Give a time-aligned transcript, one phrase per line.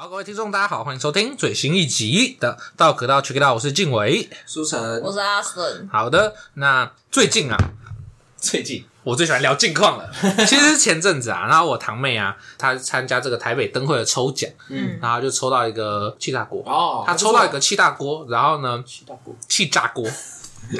[0.00, 5.86] 好，各位听众，大家好，欢迎收听最新一集的《道可道 Check It Out》，我是静伟，苏晨，我是阿森。
[5.92, 7.56] 好的，那最近啊，
[8.40, 10.10] 最近我最喜欢聊近况了。
[10.48, 20.08] 其实前阵子啊，然后我堂妹啊，她参加这个台北灯会的抽奖，嗯，然后就抽到一个气炸锅哦，她抽到一个气炸锅，然后呢，气炸锅，气炸锅，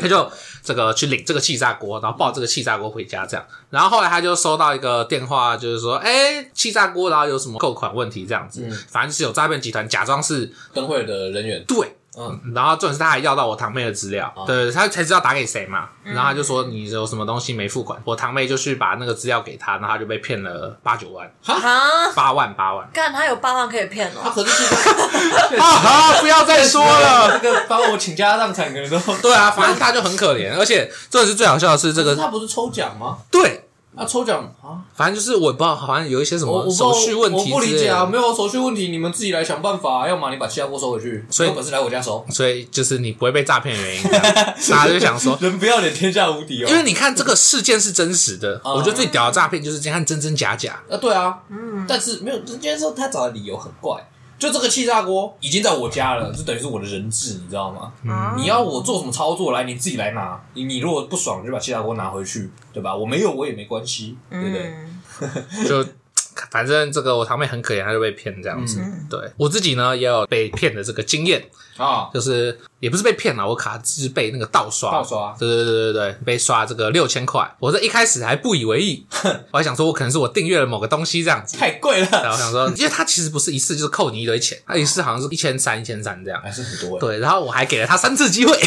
[0.00, 0.30] 她就
[0.62, 3.46] 这个去领这个气炸锅，然后抱这个气炸锅回家，这样。
[3.70, 11.96] 然后后来他就收到一个电话，就是说，哎，气炸锅，然后有什么扣款问题这样子，嗯、反正就是有诈骗集团假装是灯会的人员，对。
[12.18, 15.88] 嗯，然后重点是他还要到我堂妹的资料，对，他才知道打给谁嘛。
[16.02, 24.74] 然后他就说，你有什么东西没付款，我堂妹就去把那个资料给他，然后他就被骗了八九万，哈，八万八万，干他有八万可以骗哦，他可是
[25.56, 33.18] 啊，不要再说了， 这个把我请家荡产可能都对啊，反正他就很可怜，而且这是最好笑的是这个，他不是抽奖吗？
[33.30, 33.66] 对。
[34.00, 44.02] 啊，抽奖啊，反正就是我也不知道，好像有一些什么手续问题，我不理解啊，没有手续问题，你们自己来想办法，要么你把新加坡收回去，所以有本事来我家收，所以就是你不会被诈骗的原因，
[44.70, 50.80] 大家就想说人不要脸天下无敌哦，因为你看这个事件是真实的，我觉得最屌的诈骗就是这样真真假假。
[50.90, 54.02] 啊，对啊，嗯，但是没有，今天说他找的理由很怪。
[54.40, 57.92] 就这个气炸锅已经在我家了，就等于是我的人质，你知道吗？
[58.02, 60.42] 嗯，你要我做什么操作来，你自己来拿。
[60.54, 62.96] 你你如果不爽，就把气炸锅拿回去，对吧？
[62.96, 64.74] 我没有，我也没关系，对不对？
[65.20, 65.86] 嗯、 就
[66.50, 68.80] 反正这个我堂妹很可怜，她就被骗这样子。
[68.80, 71.44] 嗯、对我自己呢，也有被骗的这个经验
[71.76, 72.58] 啊，就是。
[72.80, 77.48] 也不是被骗了，我卡是被那个盗刷，盗刷，对对对对对，被刷这个六千块。
[77.58, 79.06] 我这一开始还不以为意，
[79.50, 82.08] 我还想说，我可能是我订阅了某个东西这样子，太贵了。
[82.10, 86.98] 然后想说，因为他其实不是一次就是扣你一堆钱，他一次好像是一千三一千三这样，还是很多。
[86.98, 88.58] 对，然后我还给了他三次机会，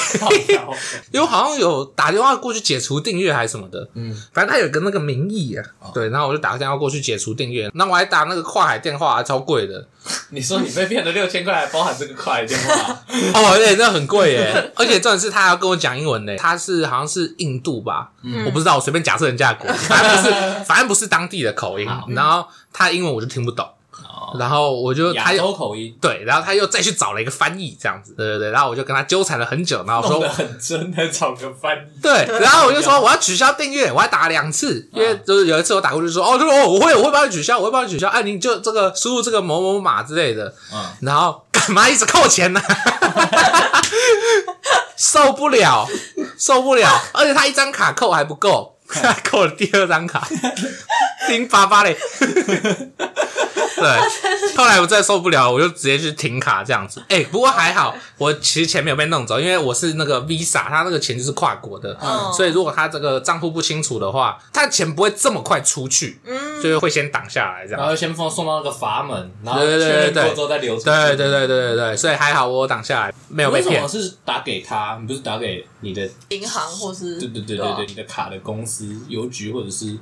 [1.12, 9.88] 因为我好像有打电话过去解除订阅还是什么的，嗯，反正他有个那个名义啊，对，然后我就打个电话过去解除订阅，那我还打那个跨海电话，还超贵的。
[10.30, 13.04] 你说你被骗了六千块，还包含这个跨海电话？
[13.34, 14.72] 哦，对，那很贵耶。
[14.76, 20.34] 而且重点是他还要跟我讲英文呢，他是好像是印度吧，嗯、我不知道，我随便假设人家的国，反正不是，
[20.66, 21.88] 反正不是当地的口音。
[22.10, 23.73] 然后他英文我就听不懂，哦、
[24.40, 42.62] 然后我就他有口音，对，然后他又再去找了一个翻译，这样子，对对对，然后我就跟他纠缠了很久，然后说很真的找个翻译，对， 然后我就说我要取消订阅，我还打了两次，因为就是有一次我打过去说哦，就说哦，我会我会帮你取消，我会帮你取消，哎，你就这个输入这个某某码之类的，嗯，然后干嘛一直扣钱呢？
[44.96, 45.88] 受不了，
[46.38, 46.90] 受不了！
[47.14, 50.28] 而且他一张卡扣还不够，他扣了第二张卡，
[51.30, 51.96] 零八八嘞。
[53.76, 57.02] 对，后来我再受不了，我就直接去停卡这样子。
[57.10, 70.86] 哎、欸，不过还好，我其实钱没有被弄走，因为我是那个 Visa，他那个钱就是跨国的，嗯、所以如果他这个账户不清楚的话，他的钱不会这么快出去，嗯，就是会先挡下来这样，然后先放送到那个阀门，然后确认过之后再流出去。
[70.86, 73.82] 对对对对对对，所以还好我挡下来，没有被骗。
[73.82, 74.98] 为什么是打给他？
[75.02, 77.20] 你不是打给你的银行或是？
[77.20, 79.98] 对对对对对，对你的卡的公司邮局或者是。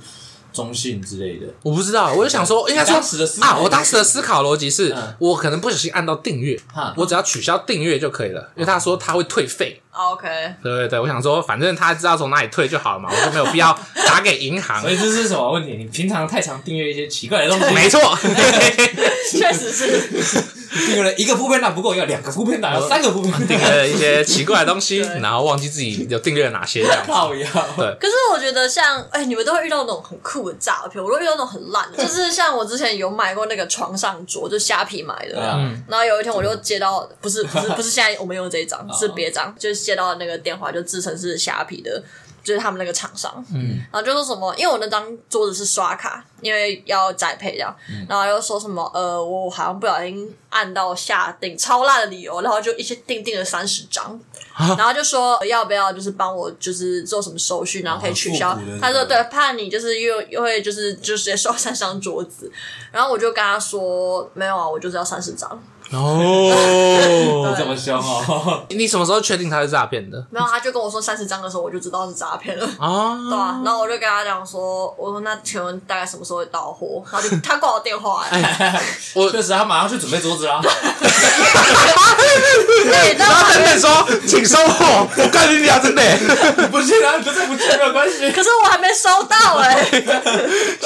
[0.54, 2.96] 中信之类的，我不知道，我就想说，应该说
[3.42, 6.60] 啊，我当时的思考逻辑是，我可能不小心按到订阅，
[6.96, 9.82] 我只要取消订阅就可以了，因为他说他会退费。
[9.92, 10.28] OK，
[10.64, 14.82] 对对对，我想说，反正他知道从哪里退就好了嘛，我就没有必要打给银行。
[14.82, 15.76] 所以这是什么问题？
[15.76, 17.74] 你平常太常订阅一些奇怪的东西。
[17.76, 18.00] 没错，
[19.32, 20.44] 确实是。
[20.72, 23.48] 订阅了一个副片档不够，要两个副片档，要三个副片档。
[23.48, 27.04] 订阅了一些奇怪的东西， 然后忘记自己有订阅了哪些这样。
[27.06, 27.48] 靠腰。
[27.76, 27.96] 对。
[28.00, 35.38] 可是我觉得像，哎，你们都会遇到那种很酷的诈骗，我都遇到那种很烂的，就是 像我之前有买过那个床上桌，就虾皮买的。
[35.56, 35.84] 嗯。
[35.90, 42.02] 然后有一天我就接到，不是不是不是现在我们用的这一张， 是别张，就是接到那个电话，就自称是虾皮的。
[42.44, 54.20] 就是他们那个厂商，嗯，然后就说什么，因为我那张桌子是刷卡，因为要宅配这样，嗯、然后又说什么，呃，我好像不小心按到下定超烂的理由，然后就一些定定了三十张，
[54.54, 58.50] 啊、然后就说要不要就是帮我就是做什么手续，然后可以取消。
[58.50, 62.52] 啊、他说对，怕你就是又又会就是就直接收三张桌子，
[62.92, 65.62] 然后我就跟他说没有啊，我就是要三十张。
[65.94, 68.64] 哦， 这么凶哦！
[68.72, 70.18] 你什么时候确定他是诈骗的？
[70.30, 72.66] 没有，他就跟我说三十张的时候，我就知道是诈骗了。
[72.80, 77.04] 啊，对啊，然后我就跟他讲说，我说那请问大概什么时候会到货？
[77.12, 78.82] 然后就 他挂我电话，哎，
[79.16, 80.62] 我确实他马上去准备桌子啦。
[82.84, 85.08] 对，然后等等说，请收货。
[85.18, 86.02] 我告诉你啊，真的，
[86.72, 88.32] 不信啊，不是不信没有关系。
[88.32, 89.86] 可是我还没收到哎，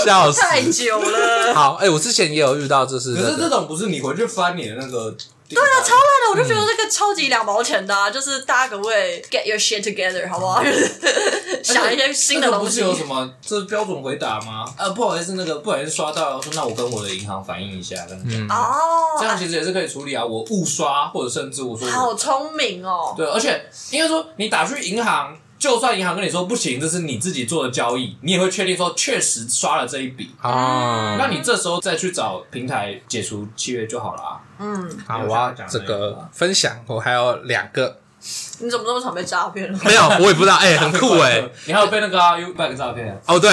[0.03, 1.53] 笑死，太久了。
[1.53, 5.15] 好，哎，我之前也有遇到，就是可是这种不是你回去翻你的那个。
[5.47, 10.63] 对啊，超烂的，我就觉得这个超级两毛钱的，啊，就是大家可不可以 get your shit together，好不好？
[11.63, 12.65] 想一些新的东西。
[12.65, 14.65] 不是有什么这是标准回答吗？
[14.75, 18.57] 啊，不好意思，那个不好意思刷到，说那我跟我的银行反映一下，跟你讲。
[18.57, 18.75] 哦，
[19.19, 20.25] 这样其实也是可以处理啊。
[20.25, 23.13] 我误刷，或者甚至我说好聪明哦。
[23.15, 25.37] 对，而且应该说你打去银行。
[25.65, 31.15] 就算银行跟你说不行，这是你自己做的交易，你也会确定说确实刷了这一笔啊。
[31.17, 34.41] 那你这时候再去找平台解除契约就好了啊。
[34.59, 37.97] 嗯，好，我要这个分享，我还有两个。
[38.59, 39.69] 你怎么这么常被诈骗？
[39.83, 40.55] 没有，我也不知道。
[40.55, 41.51] 哎、欸，很酷哎、欸！
[41.65, 43.21] 你还有被那个 U-Bike 诈骗？
[43.25, 43.51] 哦，对，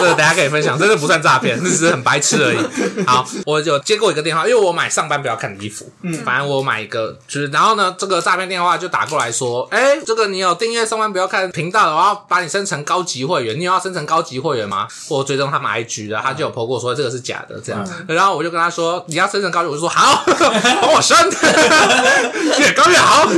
[0.00, 0.76] 个等下可以分享。
[0.76, 3.04] 这个不算诈骗，这 只是很白痴而已。
[3.06, 5.88] 好，我就接过一个电话，因为我买上班不要看的衣服。
[6.02, 13.58] 嗯，反正我买一个，就是然后呢，这个诈骗电话就打过来说，哎、欸，这个你有订阅上班不要看频道的，我要把你升成高级会员。
[13.58, 14.88] 你有要升成高级会员吗？
[15.08, 17.86] 我追踪他们 IG 的，他就有 po 过说这个是假的，这样。
[18.08, 20.24] 嗯、然后我就跟他说，你要升成高级，我就说好，
[20.82, 21.16] 帮我升，
[22.58, 23.28] 越高越好。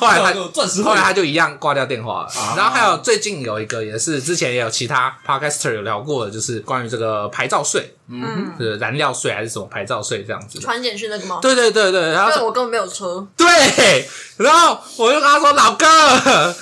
[0.00, 2.26] 后来他，后来他就一样挂掉电话了。
[2.28, 10.58] 啊、然后还有最近有一个也是之前也有其他 podcaster 有聊过的，就是关于这个牌照税，嗯，就是燃料税还是什么牌照税这样子。
[10.58, 11.38] 传简讯那个吗？
[11.42, 13.26] 对对对对，然后我根本没有车。
[13.36, 14.08] 对，
[14.38, 15.86] 然后我就跟他说：“老哥，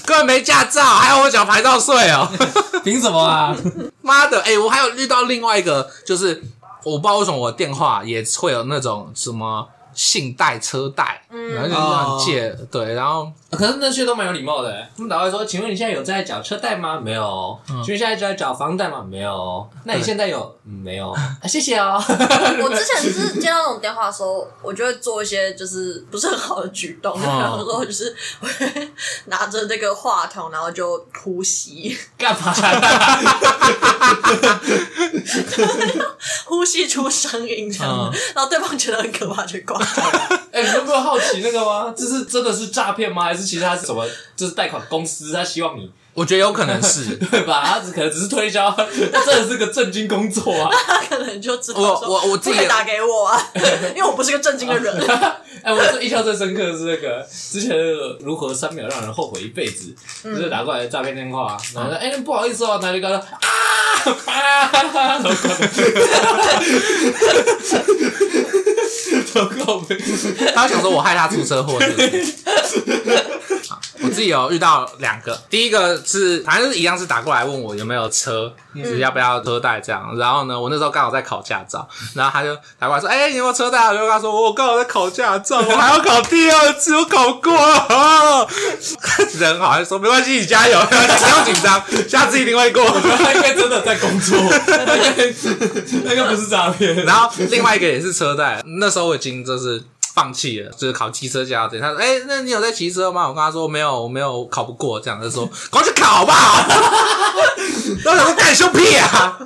[0.05, 2.29] 根本没驾照，还要我缴牌照税哦？
[2.83, 3.57] 凭什么啊？
[4.03, 4.41] 妈的！
[4.41, 6.43] 哎、欸，我还有遇到另外一个，就是
[6.83, 14.71] 我不知道为什么我的电话也会有那种什么。”信贷、车贷，然后就这样借，哦、对，然后可是那些都蛮有礼貌的。
[14.97, 17.59] 他们打过来说：“请问你现在有在缴车贷吗？”“没有。
[17.69, 19.69] 嗯”“请问现在在缴房贷吗？”“没有。
[19.83, 21.11] ”“那你现在有？”“嗯、没有。
[21.11, 21.99] 啊”“谢谢哦。
[22.63, 28.49] ”我之前就是接到那种电话的时候，我就会做一些就是不是很好的举动， 然后说就是会
[29.25, 32.55] 拿着那个话筒，然后就呼吸，干嘛？
[36.45, 39.79] 呼吸出声音这样，嗯、然后对方觉得很可怕，就挂。
[40.51, 41.95] 哎、欸，你有没有好奇那个吗？
[41.97, 43.25] 这是真的是诈骗吗？
[43.25, 44.05] 还是其实他是什么？
[44.37, 45.91] 就是贷款公司，他希望你。
[46.15, 47.63] 我觉得有可能是， 对吧？
[47.65, 48.85] 他只可能只是推销，他
[49.25, 50.69] 真的是个正经工作啊。
[50.85, 53.41] 他可能就知道我我我自己打给我啊，
[53.95, 54.93] 因为我不是个正经的人。
[55.63, 57.77] 哎，我这印象最深刻的是那个之前
[58.21, 59.95] 如何三秒让人后悔一辈子，
[60.25, 62.81] 就是打过来的诈骗电话，然后说：“哎，不好意思哦，
[64.05, 65.23] 哪里搞的啊？”啊！
[70.55, 72.35] 他想说我害他出车祸，是不是？
[74.01, 80.17] 我自己有遇到两个，第一个是反正是一样是打过来问我有没有车，就是要不要车贷这样。
[80.17, 88.49] 然后呢，我那时候刚好在考驾照，然后他就打过来说：“哎、欸，你有没有车贷？”我就跟他说：“我刚好在考驾照， 我还要考第二次，我考过了。
[89.39, 92.85] ”人好，像说：“没关系，你加油， 不要紧张，下次一定会过。”
[93.35, 94.37] 应该真的在工作，
[96.05, 97.05] 那个不是诈骗。
[97.05, 99.83] 然后另外一个也是车贷，那时候我已经就是。
[100.15, 101.79] 放弃了，就是考汽车驾照。
[101.79, 106.67] 他说：“哎、欸，那你有在骑车吗？”我跟他说：“没有，我没有考不过。”这样他说：“赶快去考好不好？”
[108.05, 109.39] 然后他说：“干羞屁啊，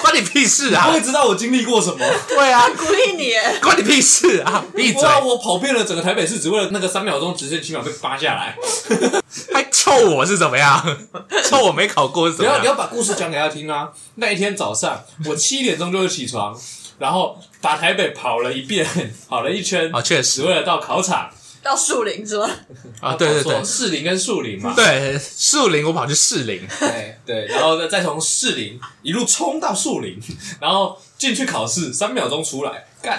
[0.00, 1.98] 关你屁事啊！”他会知道我经历过什么？
[2.28, 3.32] 对啊， 鼓励你，
[3.62, 4.64] 关你屁事啊！
[4.74, 5.02] 闭嘴！
[5.24, 8.56] 我跑遍了整个台北市，只为了那个三秒钟直线七秒被扒下来，
[9.52, 10.96] 还臭我是怎么样？
[11.48, 12.54] 臭我没考过是怎么样？
[12.54, 13.88] 你要你要把故事讲给他听啊！
[14.16, 16.56] 那一天早上，我七点钟就会起床。
[16.98, 18.86] 然后把台北跑了一遍，
[19.26, 21.30] 跑了一圈啊，确实只为了到考场，
[21.62, 22.50] 到树林是吗？
[23.00, 30.18] 啊，对对对，树林跟树林嘛，对，树林我跑去树林，对对，然后呢，再从树林一路冲到树林，
[30.60, 32.86] 然后进去考试，三秒钟出来。
[33.02, 33.16] 干，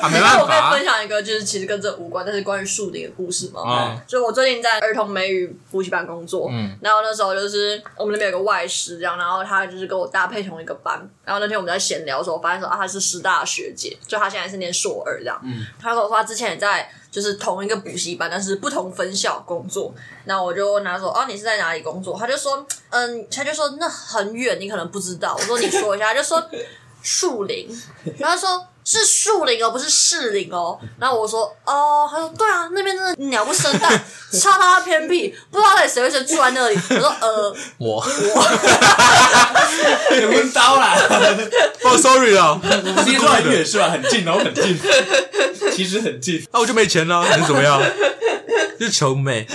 [0.00, 0.42] 啊，没办法。
[0.42, 3.62] 我可以分享一个，就是其实跟这无关，但是关于树林的故事嘛。
[3.66, 4.00] 嗯。
[4.06, 22.16] 就我最近在儿童美语补习班工作，嗯，然后那时候就是我们那边有个外师这样，然后他就是跟我搭配同一个班，然后那天我们在闲聊的时候，我发现说啊，他是师大学姐，就他现在是念硕二这样，嗯，他跟我说他之前也在就是同一个补习班，但是不同分校工作，那我就问他说，哦，你是在哪里工作？
[22.18, 25.34] 他就说，嗯，他就说那很远，你可能不知道。
[25.38, 26.42] 我说你说一下，他就说
[27.02, 27.68] 树林，
[28.18, 28.66] 然后他说。
[28.84, 30.78] 是树林哦，不是士林哦。
[30.98, 33.90] 然后我说哦，他说对啊，那边真的鸟不生蛋，
[34.40, 36.78] 超他妈偏僻，不知道到底谁会先住在那里。
[36.90, 38.44] 我说呃，我我，
[40.20, 40.94] 有温刀啦。
[41.84, 42.60] 哦，sorry 啊，
[43.04, 43.88] 其实很远是吧？
[43.90, 44.78] 很近哦，很近，
[45.74, 46.44] 其实很近。
[46.52, 47.80] 那我就没钱了，能怎么样？
[48.78, 49.46] 就是穷妹。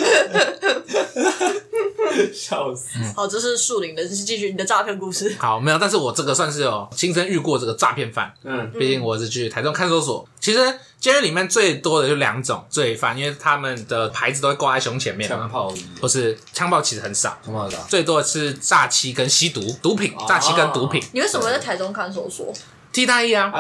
[2.34, 3.00] 笑死！
[3.16, 5.36] 好，这是树林的，继续你的诈骗故事。
[5.39, 8.34] 好，没有，但是我这个算是有亲身遇过这个诈骗犯。
[8.44, 10.27] 嗯，毕竟我是去台中看守所。
[10.39, 10.60] 其实
[11.00, 15.30] 监狱里面最多的就两种罪犯，因为他们的牌子都会挂在胸前面。
[15.30, 17.38] 枪炮，不是枪炮，其实很少。
[17.44, 21.04] 枪炮少，最多的是诈欺跟吸毒，毒品，诈欺跟毒品。
[21.13, 22.54] 你为什么在台中看守所？
[22.94, 23.51] 替代役啊！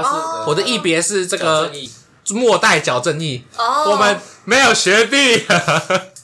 [0.47, 1.71] 我的役别是这个。
[2.29, 5.41] 末代矫正役，哦我们没有学弟，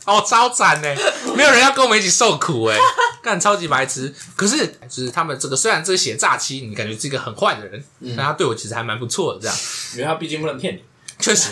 [0.05, 0.95] 哦，超惨呢，
[1.35, 2.77] 没有人要跟我们一起受苦哎，
[3.23, 4.13] 干超级白痴。
[4.35, 7.83] 可是就是他们这个虽然这个写诈欺，你感觉是一个很坏的人，
[8.17, 9.55] 但他对我其实还蛮不错的，这样
[9.93, 10.83] 因为他毕竟不能骗你。
[11.19, 11.51] 确实，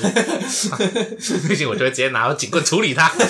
[1.48, 3.10] 毕竟我就会直接拿到警棍处理他。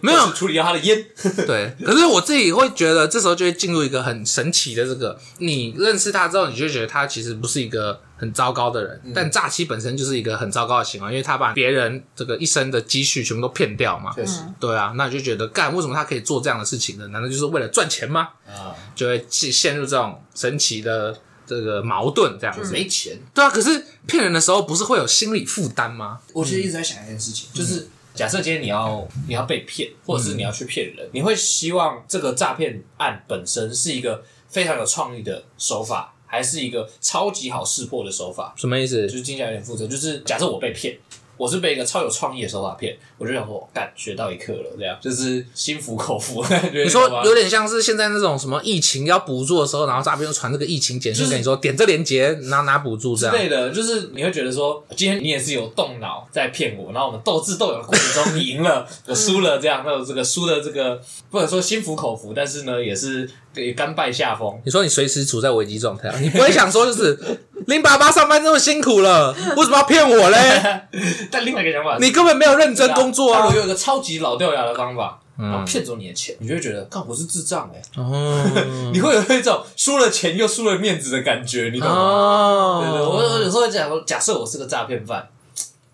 [0.00, 1.04] 没有处理掉他的烟。
[1.46, 14.12] 对，可是我自己会觉得，这时候就会进入一个很神奇的这个，你认识他之后，你就会觉得他其实不是一个很糟糕的人，但诈欺本身就是一个很糟糕的行为，因为他把别人这个一生的积蓄全部都骗掉嘛。
[14.14, 17.06] 确实对啊，那你就觉得，干为什么他可以做这样的事情呢？
[17.08, 18.30] 难道就是为了赚钱吗？
[18.46, 22.72] 啊，就会陷陷入这种神奇的这个矛盾，这样子。
[22.72, 23.18] 没钱。
[23.34, 26.20] 对啊，可是骗人的时候不是会有心理负担吗？
[26.32, 38.54] 我其实一直在想一件事情，就是假设今天你要你要被骗，或者是你要去骗人，你会希望这个诈骗案本身是一个非常有创意的手法，还是一个超级好识破的手法？
[38.56, 39.16] 什么意思就？
[39.16, 39.86] 是听起来有点复杂。
[39.86, 40.98] 就是假设我被骗，
[41.36, 46.44] 我是被一个超有创意的手法骗，我就想说，干学到一课了，这样就是心服口服。
[46.72, 53.34] 你你说有点像是现在那种什么疫情要补助的时候，然后诈骗就传这个疫情简讯给你说，点这链接拿拿补助这样。
[53.34, 64.60] 之类的，就是你会觉得说，今天你也是有动脑在骗我，然后我们斗智斗勇的过程中，你赢了，我输了，这样，那我这个输的这个不能说心服口服，但是呢，也是对甘拜下风。
[64.66, 67.18] 你说你随时处在危机状态，你不会想说就是
[67.66, 70.82] 林爸爸上班这么辛苦了，为什么要骗我嘞？
[71.32, 73.54] 但另外一个想法是，你根本没有认真工作啊我！
[73.54, 78.44] 有一个超级老掉牙的方法，嗯然后骗走你的钱，你就会觉得，干我是智障哎、哦
[78.92, 82.82] 你会有一种输了钱又输了面子的感觉，你懂吗？
[82.84, 85.26] 对对，我哦，我有时候会讲说，假设我是个诈骗犯，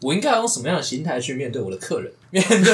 [0.01, 2.13] 我应该要用什么样的心态去面对我的客人？
[2.33, 2.73] 面对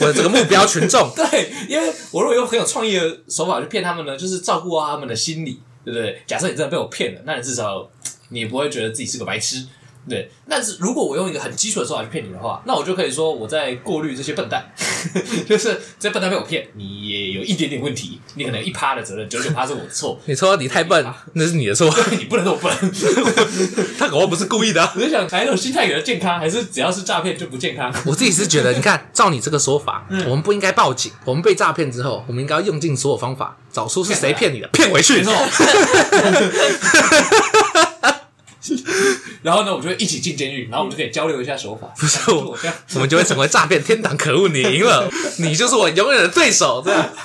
[0.00, 6.22] 我的这个目标群众， 对，因为我如果用很有创意的手法去骗他们呢，就是照顾到他们的心理，对不对？
[6.26, 7.90] 假设你真的被我骗了，那你至少
[8.28, 9.66] 你也不会觉得自己是个白痴，
[10.08, 10.30] 对。
[10.48, 14.64] 但是如果我用一个很基础的手法去骗你的话，那我就可以说我在过滤这些笨蛋，
[15.48, 21.04] 就是这笨蛋被我骗，你也有一点点问题，你可能有一趴的责任，九十九趴是我的错，你说你太笨，
[21.34, 22.72] 那是你的错， 你不能这么笨。
[23.98, 24.92] 他搞不好不是故意的啊。
[24.96, 27.92] 我就想，哪一种心态比较健康，还是只要是诈骗就不健康？
[28.06, 31.12] 我自己是觉得，你看，照你这个说法，我们不应该报警。
[31.24, 35.18] 我们被诈骗之后，我们应该要用尽所有方法，找出是谁骗你的，骗回去。
[35.18, 35.32] 没错。
[39.42, 41.88] 然后呢，我们就会一起进监狱，然后我们就可以交流一下手法。
[41.98, 42.56] 不是我
[42.94, 44.16] 我们就会成为诈骗天堂。
[44.16, 46.80] 可恶，你赢了， 你就是我永远的对手。
[46.84, 47.08] 这样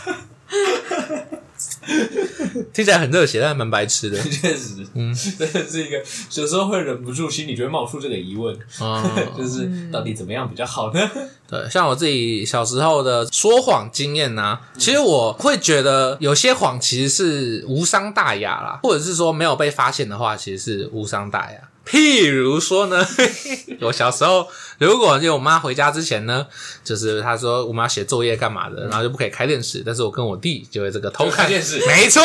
[2.73, 4.21] 听起来很热血，但蛮白痴的。
[4.21, 5.97] 确实，嗯，真的是一个
[6.35, 9.03] 有时候会忍不住，心里就会冒出这个疑问，哦
[9.37, 11.09] 就是到底怎么样比较好呢？
[11.49, 21.57] 对，像我自己小时候的说谎经验呢、啊，其实我会觉得有些谎其实是无伤大雅啦，或者是说没有被发现的话，其实是无伤大雅。
[21.87, 23.05] 譬如说呢，
[23.81, 26.45] 我小时候，如果就我妈回家之前呢，
[26.83, 32.21] 就是她说我们要写作业干嘛的，然后就不可以开电视，但是我跟我弟就会这个偷看电视没错，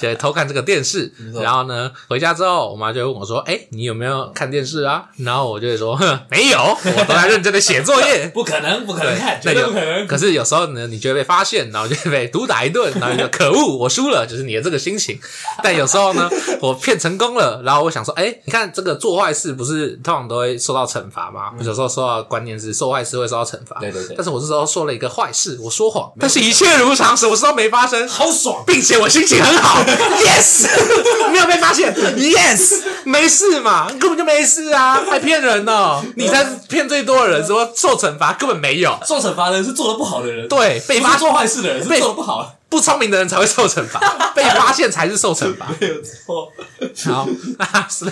[0.00, 1.12] 就会偷看这个电视。
[1.40, 8.26] 然后呢，回家之后，我妈就会问我说：“哎，你有没有看电视啊？”然后我就会说：“哼，没有，我都在认真的写作业。
[8.34, 10.06] ”不可能，不可能看，绝那有对不可能。
[10.06, 15.18] 可是有时候呢，你就会被发现，然后就会被毒打一顿， 然后你就可恶，我输了，就是你的这个心情。
[15.62, 16.28] 但有时候呢，
[16.60, 21.52] 我骗成功了，然后我想说，哎，你看这个做坏事不是通常都会受到惩罚吗？
[21.58, 24.14] 有时候受到的观念是受坏事会受到惩罚，对对对。
[24.16, 29.82] 但是我这时候说了一个坏事，我说谎，但是一切如常，什么事都没发生，好爽，并且我心情很好，
[30.24, 30.66] yes，
[31.30, 38.98] 没有被发现，yes，没事嘛，根本就没事啊，还骗人呢，你才是骗最多的人，说受惩罚根本没有。
[39.06, 44.00] 受惩罚的人是做的不好的人，对，被发做坏事的人是被做的不好，不聪明的人才会受惩罚，
[44.34, 45.66] 被发现才是受惩罚。
[45.80, 46.50] 没有错。
[47.12, 47.26] 好，
[47.58, 48.04] 那是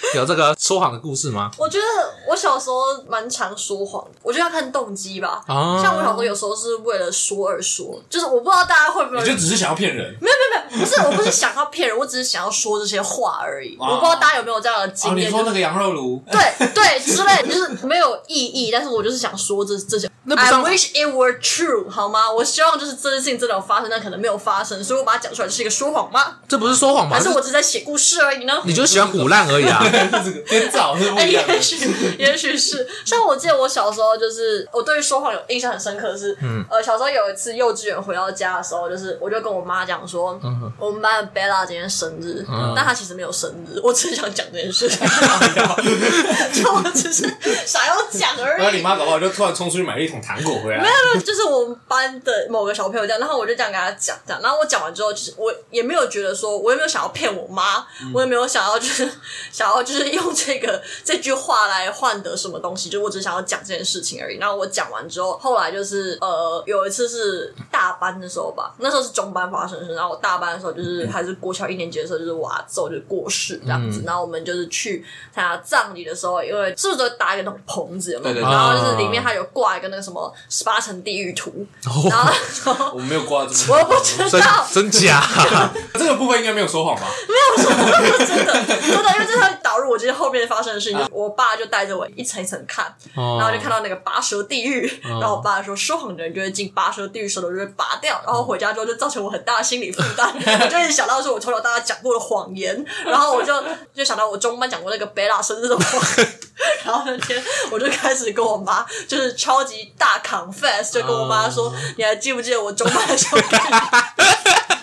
[0.14, 1.50] 有这个说谎的故事吗？
[1.58, 1.84] 我觉得
[2.28, 2.76] 我小时候
[3.08, 5.42] 蛮常说谎的，我觉得要看动机吧。
[5.46, 13.76] 啊像我小时候有时候是为了说而说，就是我不知道大家会不会你就只是想要骗人没有没有没有不是，我不是想要骗人，我只是想要说这些话而已。
[13.80, 15.14] 啊我不知道大家有没有这样的经啊！
[15.16, 15.26] 验？
[15.26, 20.08] 你说那个羊肉炉，对对之类，就是没有意义，但是我就是想说这这些。
[20.28, 22.30] 那不 I 算 wish it were true，好吗？
[22.30, 26.36] 我希望就是这件事情真的有发生，但可能没有发生，所以我把它讲出来就，是一个说谎吗？
[26.46, 27.16] 这不是说谎吗？
[27.16, 28.60] 还是我只是在写故事而已呢？
[28.64, 29.82] 你就是喜欢胡烂而已啊！
[30.24, 31.60] 这个编造是不哎，一样的也。
[31.60, 32.86] 许，也许是。
[33.04, 44.98] 像我记得我小时候，就是我对于说谎有印象很深刻的是，嗯，呃，小时候有一次幼稚园回到家的时候，就是我就跟我妈讲说，嗯我们班的 Bella 今天生日，嗯但她其实没有生日，我只是想讲这件事情，
[46.52, 47.22] 就我只是
[47.66, 48.62] 想要讲而已。
[48.62, 50.82] 然后你妈搞不好就突然冲出去买了一桶桶糖果回来。
[50.82, 59.08] 没有，就是我们班的某个小朋友这样，然后我就这样跟他讲，这样，然后我讲完之后，其实我也没有觉得说，我也没有想要骗我妈，嗯、我也没有想要就是
[59.52, 64.38] 想要就是用这个这句话来换得什么东西，就我只想要讲这件事情而已。
[64.38, 78.34] 然后我讲完之后，后来就是呃，有一次是大班的时候吧，那时候是中班发生的事，然后我大班的时候就是还是国小一年级的时候，就是我阿祖就过世这样子，嗯、然后我们就是去参加葬礼的时候，因为是不是都搭一个那种棚子有没有？
[78.34, 84.66] 对对对，然后就是里面还有挂一个那个什么十八层地狱图，哦、然后 我没有挂这么，我不知道。
[84.72, 85.22] 真，真假，
[85.94, 87.02] 这个部分应该没有说谎吧？
[87.28, 87.86] 没有说谎，
[88.26, 88.52] 真的。
[88.64, 103.54] 真的，因为这它导入我今天后面发生的事情，啊、我爸就带着我一层一层看，哦、然后就看到那个拔舌地狱，哦、然后我爸说说谎的人就会进拔舌地狱，舌头就会拔掉，然后回家之后就造成我很大的心理负担， 我就一直想到说我从小到大讲过的谎言，然后我就
[103.94, 106.02] 就想到我中班讲过那个贝拉生日的谎，
[106.84, 113.38] 然后那天我就开始跟我妈就是超级大 confess，就跟我妈说，哦、你还记不记得我中班的时候？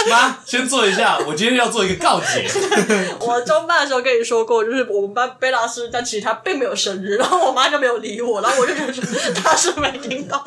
[0.10, 2.48] 妈，先坐一下，我今天要做一个告解。
[3.20, 9.04] 我中班的时候跟你说过，就是我们班贝拉斯，但其实他并没有生日，然后我妈就没有理我，然后我就觉得说
[9.44, 10.44] 他是没听到。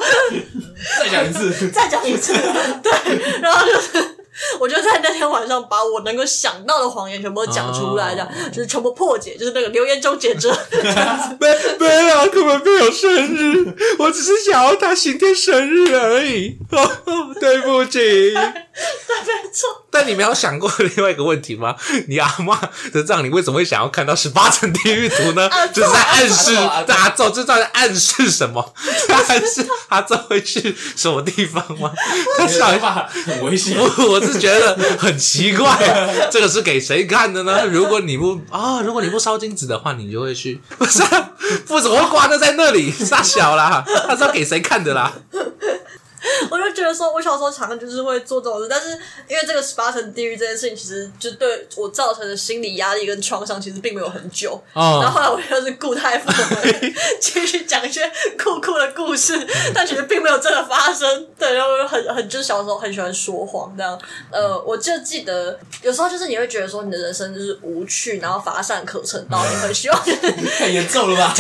[0.99, 2.33] 再讲一次， 再讲一次，
[2.83, 2.93] 对，
[3.41, 4.17] 然后就是。
[4.61, 8.53] 我就在那天晚上把我能够想到的谎言全部讲出来，这样、oh.
[8.53, 10.57] 就是全部破解，就是那个留言终结者。
[11.41, 11.49] 没
[11.81, 16.57] 没有，根本没有生日，我只是想要他今天生日而已。
[16.71, 16.89] 哦，
[17.41, 18.33] 对不起。
[19.07, 19.85] 对，没错。
[19.91, 21.75] 但你没有想过另外一个问题吗？
[22.07, 22.57] 你阿妈
[22.93, 25.49] 的葬礼为什么会想要看到十八层地狱图呢？
[25.49, 26.55] 啊、就是在暗示
[26.87, 28.75] 大家，这在暗示什么？
[29.09, 31.91] 在暗示他这会去什么地方吗？
[32.39, 33.77] 他想法很危险。
[33.79, 34.29] 我。
[34.29, 37.65] 是觉得很奇怪，这个是给谁看的呢？
[37.65, 41.03] 如果你不啊，如果你不烧金纸的话，你就会去，不是，
[41.67, 42.93] 不怎么会挂在在那里？
[42.93, 45.11] 傻小啦，他是要给谁看的啦？
[46.51, 48.89] 我就觉得说，我小时候常常就是会做这种事，但是
[49.29, 54.61] 因为这个十八层地狱这件事情，其实就对我造成的心理压力跟创伤，其实并没有很久。
[54.73, 55.01] 哦。
[55.03, 59.35] 然后后来我就是固态复萌，继续讲一些酷酷的故事，
[59.75, 61.27] 但其实并没有真的发生。
[61.39, 63.99] 对，然后很很就是小时候很喜欢说谎这样。
[64.31, 70.01] 呃，我就记得有时候就是你会觉得说你的人生就是无趣，然后乏善可陈，然后你很希望
[70.59, 71.35] 太严重了吧？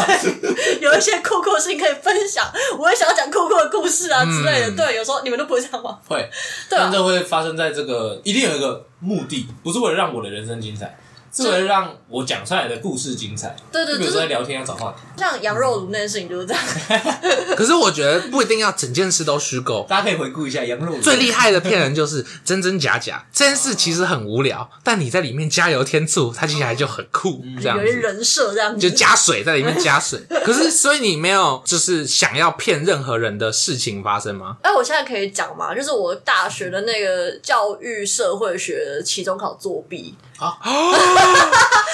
[0.80, 4.67] 有一些酷酷的事情可以分享，我也想要讲酷酷的故事啊之类的。
[4.67, 5.98] 嗯、对，有时候你们都不会这样吗？
[6.06, 6.28] 会，
[6.68, 10.98] 对啊，但这会发生在这个一定有一个目的，不是为了让我的人生精彩。
[11.32, 13.54] 是为了让我讲出来的故事精彩。
[13.70, 16.62] 对对，对，比如说在聊天要找话题，像羊肉炉那件事情就是这样。
[17.56, 21.00] 可是我觉得不一定要整件事都虚构，大家可以回顾一下羊肉炉。
[21.00, 27.84] 最厉害的骗人就是真真假假，这件事其实很无聊，但你在里面加油添醋，它听起来就很酷，这样子。
[27.84, 30.20] 有一人设这样子，就加水在里面加水。
[30.44, 34.56] 可是所以你没有就是想要骗任何人的事情发生吗？
[34.62, 35.74] 哎，我现在可以讲吗？
[35.74, 40.14] 就是我大学的那个教育社会学期中考作弊。
[40.38, 40.56] 啊！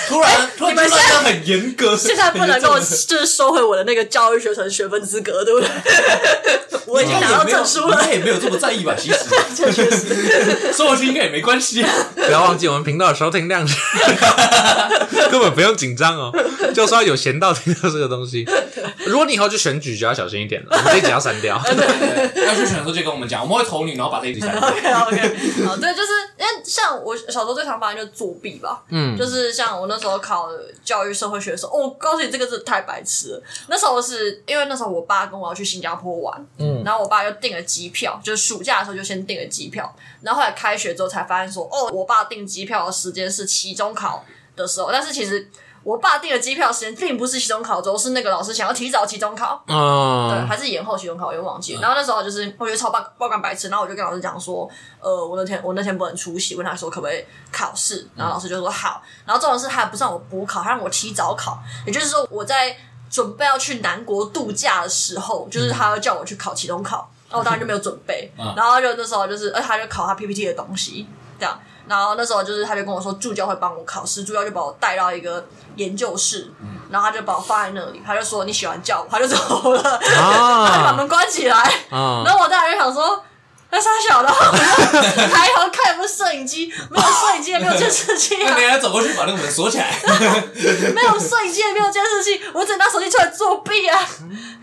[0.06, 5.68] 突然，突然，你们现在很严格，现在不能够就是 收回我的那个教育学程学分资格，对不对？
[6.86, 8.94] 我已经拿到证书了，他也没有这么在意吧？
[8.96, 9.16] 其实，
[9.56, 11.82] 确实，收回去应该也没关系。
[12.14, 13.66] 不要忘记我们频道的收听量，
[15.30, 16.30] 根本不用紧张哦。
[16.74, 18.46] 就说有闲到听到这个东西，
[19.06, 20.68] 如果你以后去选举，就要小心一点了。
[20.70, 24.68] 我们这一集要删掉，对对对，要去选的时候就跟我们讲，我们会投你，然后把这一集删掉。
[24.68, 25.16] OK OK，
[25.64, 30.48] 好，对，就是因为像我小时候最常发生就是作弊吧，嗯，就是像我那时候考
[30.84, 33.42] 教育社会学的时候，哦，我告诉你这个是太白痴了。
[33.68, 44.24] 那时候是因为那时候我爸跟我要去新加坡玩，嗯，然后我爸就订了机票，就是暑假的时候就先订了机票，然后后来开学之后才发现说，哦，我爸订机票的时间是期中考
[44.56, 45.48] 的时候，但是其实。
[45.84, 51.74] 我爸订的机票时间并不是期中考周，是那个老师想要提早期中考，嗯，对，还是延后期中考，我又忘记。
[51.74, 51.82] 了。
[51.82, 54.68] 然后那时候就是我觉得超爆爆肝白痴，然后我就跟老师讲说，
[54.98, 59.02] 呃，我那天我那天不能出席，问他说可不可以考试，然后老师就说好。
[59.26, 62.74] 然后这种事他还不让我补考，他让我提早考，也就是说我在
[63.10, 71.06] 准备要去南国度假的时候，就是他要叫我去考期中考，然后我当然就没有准备，然后就那时候就是，而且他就考他 PPT 的东西，
[71.44, 71.60] 这样。
[71.86, 76.50] 然后那时候就是，他就跟我说，助教会帮我考试，助教就把我带到一个研究室，
[76.90, 81.56] 然后他就把我放在那里，他就说你喜欢叫我，他就走了，啊、 他就把门关起来。
[81.90, 83.22] 啊、然后我当时就想说，
[83.68, 88.46] 那傻小的，还好看有没有摄影机，没有摄影机也没有监视器、啊。
[88.48, 89.92] 那你还走过去把那个门锁起来？
[90.94, 94.00] 没有摄影机也没有监视器，我只能拿手机出来作弊啊！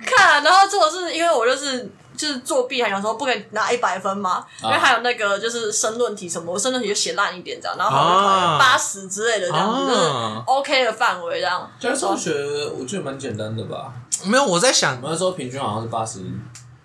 [0.04, 1.88] 看、啊，然后这种是因为我就是。
[2.22, 4.46] 就是作弊，还想说不可以拿一百分吗？
[4.62, 10.02] 因为还有那个就是申论题什么，我申论题就写烂一点这样，然后好像八十之类的这样子，就是
[10.46, 11.68] OK 的范围这样。
[11.80, 12.32] 教数学
[12.78, 13.92] 我觉得蛮简单的吧？
[14.26, 16.20] 没有，我在想，我那时候平均好像是八十。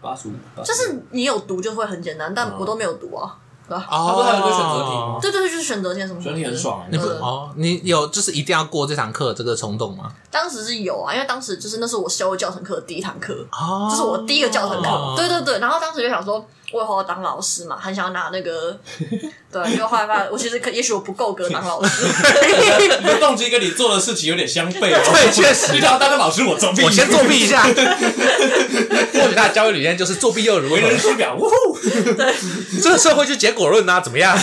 [0.01, 3.37] 八十五，就是你有读就会很简单，但我都没有读啊。
[3.69, 3.85] 对吧？
[3.91, 5.19] 哦，他不是还有个选择题吗？
[5.21, 6.89] 对对对，就是选择题什么选择题很爽欸。
[6.89, 10.13] 你不哦，你有就是一定要过这堂课这个冲动吗？
[10.37, 14.89] 当时是有啊，因为当时就是那是我修教程课的第一堂课，哦，这是我第一个教程课。
[14.89, 18.79] 哦对对对，然后当时就想说，我以后要当老师嘛，很想要拿那个，
[19.51, 22.05] 对，就后来发现我其实可也许我不够格当老师。
[23.01, 25.01] 你的动机跟你做的事情有点相悖哦。
[25.11, 25.73] 对，确实。
[25.73, 27.63] 你想要当个老师，我作弊，我先作弊一下。
[27.63, 30.75] 或许他的教育理念就是作弊又如何？
[30.75, 31.79] 为人师表，呜呼！
[32.13, 32.35] 对，
[32.83, 34.37] 这个社会就结果论啊，怎么样？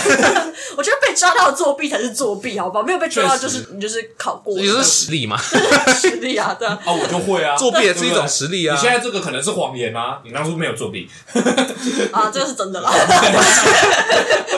[0.76, 2.82] 我觉得被抓到作弊才是作弊，好不好？
[2.82, 5.38] 没有被抓到就是你就是考过，也就是实力嘛。
[5.92, 6.78] 实力啊，对啊。
[6.84, 8.74] 啊， 我就会啊，作弊也是一种实力啊。
[8.74, 11.08] 你现在这个可能是谎言啊，你当初没有作弊。
[12.12, 12.90] 啊，这个是真的啦。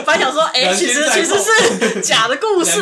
[0.07, 2.81] 本来想说，哎，其实其实是假的故事。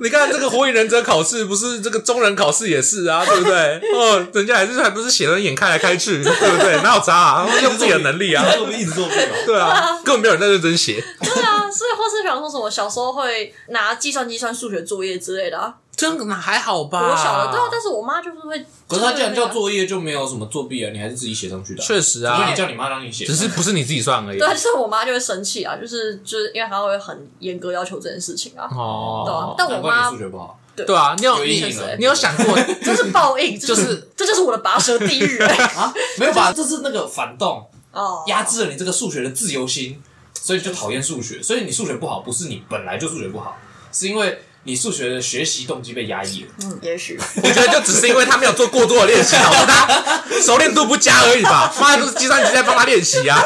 [0.00, 3.80] 你看这个火影忍者考试，不是这个中人考试也是啊，对不对？
[3.94, 6.80] 哦，人家还是还不是写的眼开来开去，对不对？
[6.82, 7.48] 哪有渣啊？
[7.62, 9.36] 用自己的能力啊，作弊一直作弊嘛。
[9.46, 11.02] 对啊，根本没有人在认真写。
[11.20, 17.10] 对啊，所以或是比方说什么小时候会拿计算机算数学作业之类的啊，这样还好吧？
[17.10, 18.64] 我晓得，对啊，但是我妈就是会。
[18.86, 21.82] 可是他既然叫作业，就没有什么作弊啊，你还是自己写上去的。
[21.82, 24.38] 确实啊，所以你叫你妈让你写，只是不是你自己算而已。
[24.38, 28.68] 对，就是我妈就会生气啊，就是就是因为她会很严格要求这件事情啊。
[28.70, 30.58] 哦，对啊，但我妈数学不好。
[30.76, 35.92] 对啊，你有你有想过， 这是报应，就是这就是我的拔舌地狱 啊！
[36.18, 36.52] 没有吧？
[36.52, 40.00] 这是那个反动哦，压制了你这个数学的自由心，
[40.40, 41.42] 所以就讨厌数学。
[41.42, 43.58] 所以你数学不好，不是你本来就数学不好，
[43.90, 46.48] 是因为你数学的学习动机被压抑了。
[46.62, 51.72] 嗯，也许我觉得就只是因为他没有做过多的练习，导致他 熟练度不佳而已吧。
[51.80, 53.40] 妈的，都是计算机在帮他练习啊，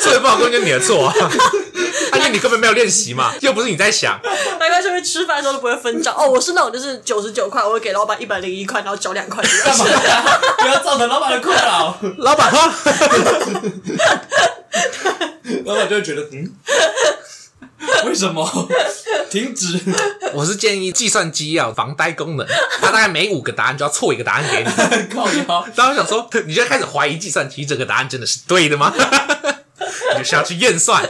[0.00, 1.14] 数学不好根本就是你的错 啊！
[2.14, 4.18] 因为你根本没有练习嘛，又不是你在想。
[4.58, 6.26] 难怪这边吃饭的时候都不会分账哦。
[6.28, 9.44] 我是那种就是九十九块，我会给老板一百零一块，然后找两块。
[9.64, 9.84] 干嘛？
[10.58, 11.96] 不要造成老板的困扰。
[12.18, 12.74] 老板哈，
[15.64, 16.50] 老板就会觉得嗯。
[18.06, 18.68] 为什么
[19.30, 19.80] 停止？
[20.32, 22.46] 我是建议计算机要防呆功能，
[22.80, 25.14] 它大概每五个答案就要错一个答案给你。
[25.14, 28.92] 靠腰，当时想说，你就开始怀疑计算机这个答案真的是对的吗？
[30.12, 31.08] 你就需要去验算？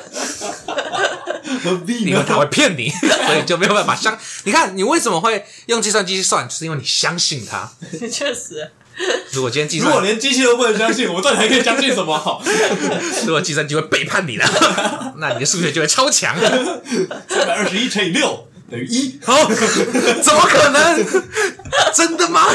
[1.89, 4.17] 因为他会骗你，所以就没有办法相。
[4.45, 7.71] 你看，你为什么会用计算机去算，就是因为你相信它。
[8.11, 8.71] 确实。
[9.37, 12.17] 如果今天计算，如果连机器都不能相信，我到底还可以相信什么？
[12.19, 12.43] 好，
[13.27, 14.47] 如果计算机会背叛你了，
[15.21, 16.35] 那你的数学就会超强。
[17.29, 21.07] 三百二十一乘以六等于一，好，怎么可能？
[21.95, 22.47] 真的吗？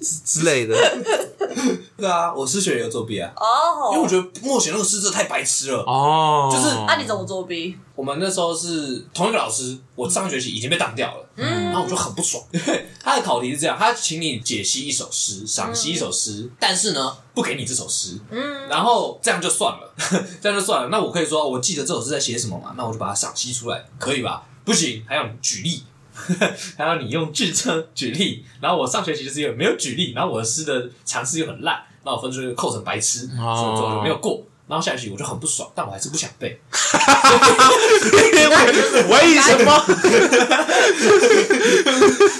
[0.00, 0.74] 之类的。
[1.96, 3.30] 对啊，我数学也有作弊啊。
[3.36, 5.82] 哦，因为我觉得默写那个诗真的太白痴了。
[5.82, 7.76] 哦，就是那你怎么作弊？
[7.94, 19.94] 我们那时候是同一个老师，我上学期已经被当掉了，嗯，然后我就很不爽， 因为他的考题是这样，他请你解析一首诗，赏析一首诗，但是呢，不给你这首诗，嗯，然后这样就算了，
[20.40, 20.88] 这样就算了。
[20.88, 22.72] 那我可以说，我记得这首诗在写什么嘛？
[22.78, 24.44] 那我就把它赏析出来，可以吧？
[24.64, 25.82] 不行，还要你举例，
[26.76, 28.44] 还要你用句称举例。
[28.60, 34.44] 然后我上学期就是因为没有举例，然后我的诗的尝试又很烂，那我分数就扣成白痴，所以就没有过。
[34.70, 36.56] 然后下一期我就很不爽，但我还是不想背。
[39.10, 39.80] 为什么？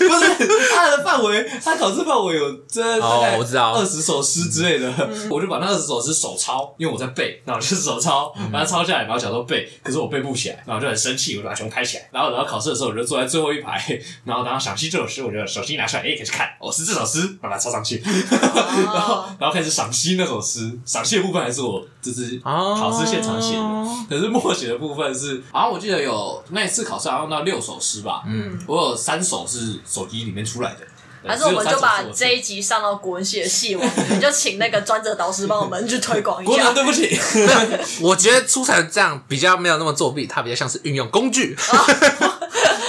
[0.00, 3.72] 不是他的范围，他考试范围有这大概我知道。
[3.72, 4.92] 二十首诗之类的，
[5.28, 23.60] 我就把那二十首诗手抄，因为我在背，然后就是手抄，把它抄下来，然后假装背，可是我背不起来，然后就很生气，我就把全部开起来，然后然后考试的时候我就坐在最后一排，然后然后赏析这首诗，我就手机拿出来，哎，开始看，哦，是这首诗，把它抄上去， 然后然后开始赏析那首诗，赏析的部分还是我就是考试现场写的，
[24.08, 30.80] 可是默写的部分是，好像我记得有那一次考试好像到六首诗吧，嗯，我有三首是手机里面出来的。
[31.22, 36.50] 还是我们就把这一集上到国文系的系网，你就请那个专责导师帮我们去推广一下。
[36.56, 37.14] 国文对不起，
[38.00, 41.50] 我觉得出彩这样比较没有那么作弊，它比较像是运用工具。
[41.50, 41.56] 因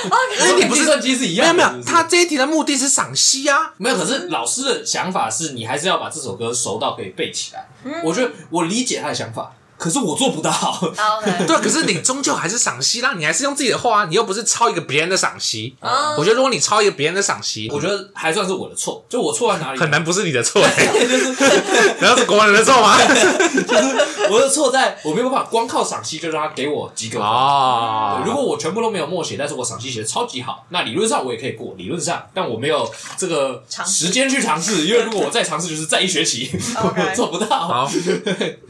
[0.55, 3.95] 为你不是计算机是一样的，没有没有，他这一题的目的是赏析啊，没有。
[3.95, 7.67] 可是老师的想法是你还是要把这首歌熟到可以背起来。
[8.03, 9.51] 我觉得我理解他的想法。
[9.81, 10.51] 可是我做不到。
[10.51, 11.45] Okay.
[11.49, 15.75] 对，可是你终究还是赏析啦，你还是用自己的话，你又不是抄一个别人的赏析。
[15.79, 16.19] Oh.
[16.19, 19.03] 我觉得如果你抄一个别人的赏析，我觉得还算是我的错。
[19.09, 19.79] 就我错在哪里？
[19.79, 21.31] 很难不是你的错、 欸，就是
[21.99, 22.95] 难道是国文人的错吗？
[22.99, 27.27] 就是我的错在我没有办法光靠赏析就让他给我及格分。
[27.27, 31.73] 哦，如果我全部都没有默写，但是我赏析写的超级好，那理论上我也可以过。
[31.75, 37.47] 理论上，但我没有这个时间去尝试，因为如果我再尝试，就是再一学期，我做不到。
[37.67, 37.91] 好，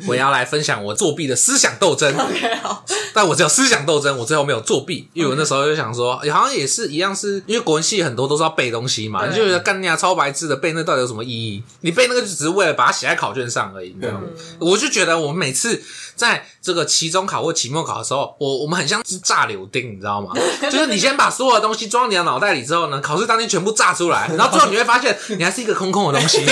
[0.07, 0.95] 我要来分享我。
[1.01, 2.13] 作弊的思想斗争。
[2.13, 2.85] OK，好。
[3.11, 11.63] 但我只有思想斗争，我最后没有作弊，因为我那时候就想说，好像也是一样，是因为国文系很多都是要背东西嘛，你就觉得干你啊超白痴的背那到底有什么意义？
[11.81, 14.21] 你背那个就只是为了把它写在考卷上而已，你知道吗？
[14.59, 15.81] 我就觉得我们每次
[16.15, 20.31] 在这个期中考或期末考的时候，我我们很像是炸柳丁，你知道吗？
[20.71, 26.45] 就是你先把所有的东西装到你的脑袋里之后呢，考试当天全部炸出来， 然后最后你会发现你还是一个空空的东西。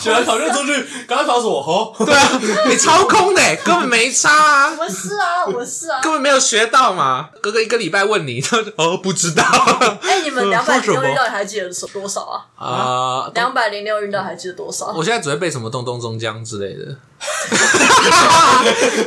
[0.00, 0.72] 写完考卷出去，
[1.06, 1.54] 刚刚考什么？
[1.54, 4.76] 哦，对啊，你超空的，根本没差啊。
[4.78, 7.30] 我是啊，我是啊，根本没有学到嘛。
[7.40, 9.44] 哥哥一个礼拜问你，他说哦不知道。
[10.02, 12.46] 哎，你们两百零六运到底还记得多少啊？
[12.56, 14.92] 啊， 两百零六运到还记得多少？
[14.96, 16.96] 我现在只会背什么东东中江之类的。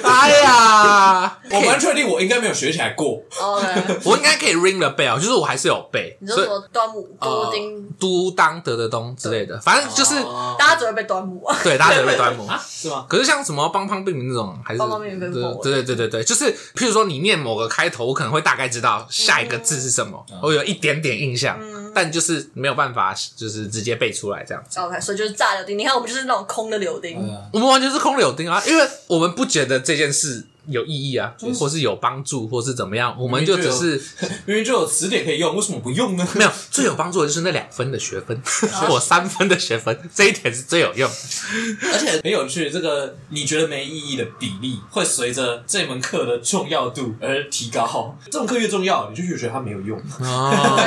[0.03, 3.21] 哎呀，我蛮确定我应该没有学起来过。
[3.39, 6.17] OK，我应该可以 ring the bell，就是我还是有背。
[6.21, 10.15] 你说什么端午、多丁、都当、得得东之类的，反正就是
[10.57, 11.57] 大家只会背端午啊。
[11.63, 13.05] 对，大家只会背端午啊，是吗？
[13.09, 15.63] 可是像什么帮帮病名那种，还是帮帮病名背不过。
[15.63, 21.57] 对对对对对，就是譬如说你念某个开头，我可能会大概知道下一个字是什么，我有一点点印象，
[21.97, 24.79] 但就是没有办法，就是直接背出来这样子。
[24.79, 25.75] OK，所以就是炸柳丁。
[25.75, 27.17] 你看我们就是那种空的柳丁，
[27.51, 34.01] 我们完全是空柳丁啊，因为我们不觉得这件事有意义啊，或是有帮助，或是怎么样，我们就只是
[34.45, 36.27] 明明就有词典可以用，为什么不用呢？
[36.35, 38.41] 没有，最有帮助的就是那两分的学分，
[38.91, 41.09] 我三分的学分，这一点是最有用。
[41.09, 48.17] 而且很有趣，这个你觉得没意义的比例会随着这门课的重要度而提高。
[48.29, 49.97] 这门课越重要，你就越觉得它没有用。
[50.19, 50.77] 哦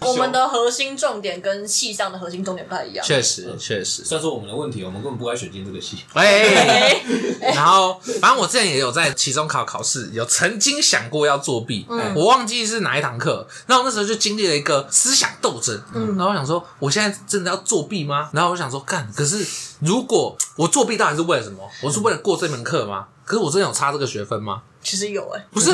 [0.00, 3.04] 我们的核心重点跟系上的核心重点不太一样。
[3.06, 5.96] 确实，确实，算是我们的问题，我们根本不该选进这个系。
[6.12, 7.00] 哎，
[7.40, 8.81] 然后反正我之前也。
[8.82, 18.28] 有在期中考考试，有曾经想过要作弊，嗯、我忘记是哪一堂课，然后那时候就经历了一个思想斗争，嗯、然后我想说，我现在真的要作弊吗？
[18.32, 19.46] 然后我想说，干，可是
[19.78, 21.58] 如果我作弊，到底是为了什么？
[21.82, 23.06] 我是为了过这门课吗？
[23.24, 24.62] 可是我真的有差这个学分吗？
[24.82, 25.70] 其实有哎、欸，不是，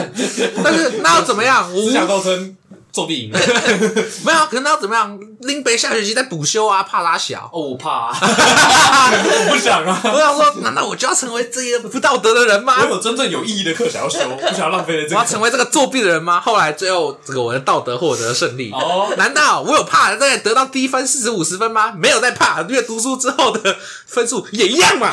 [0.63, 1.69] 但是那要怎么样？
[1.75, 2.57] 思想斗争。
[2.99, 3.31] 作弊
[4.27, 5.17] 没有，可能要怎么样？
[5.43, 10.01] 林北下学期在补修啊，怕拉小哦，我怕，啊 我不想啊。
[10.03, 12.75] 我想说，难道我就要成为这一个不道德的人吗？
[12.83, 15.15] 我有真正有意义的课想要修， 不想要浪费了这个。
[15.15, 16.41] 我要成为这个作弊的人吗？
[16.41, 18.73] 后来最后，这个我的道德获得了胜利。
[18.73, 21.93] 哦，难道我有怕在得到低分四十五十分吗？
[21.97, 25.13] 没有在怕，因为读书之后的分数也一样嘛。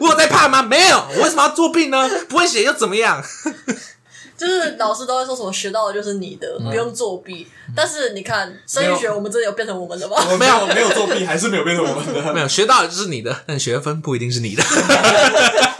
[0.00, 0.62] 我有在怕吗？
[0.62, 2.10] 没有，我为什么要作弊呢？
[2.28, 3.24] 不会写又怎么样？
[4.36, 7.46] 就是老师都会说什么学到的就是你的，不用作弊。
[7.74, 10.16] 但是你看，生育学我们真的有变成我们的吗？
[10.38, 12.22] 没有，没有作弊，还是没有变成我们的。
[12.34, 14.62] 没有学到的就是你的，但学分不一定是你的。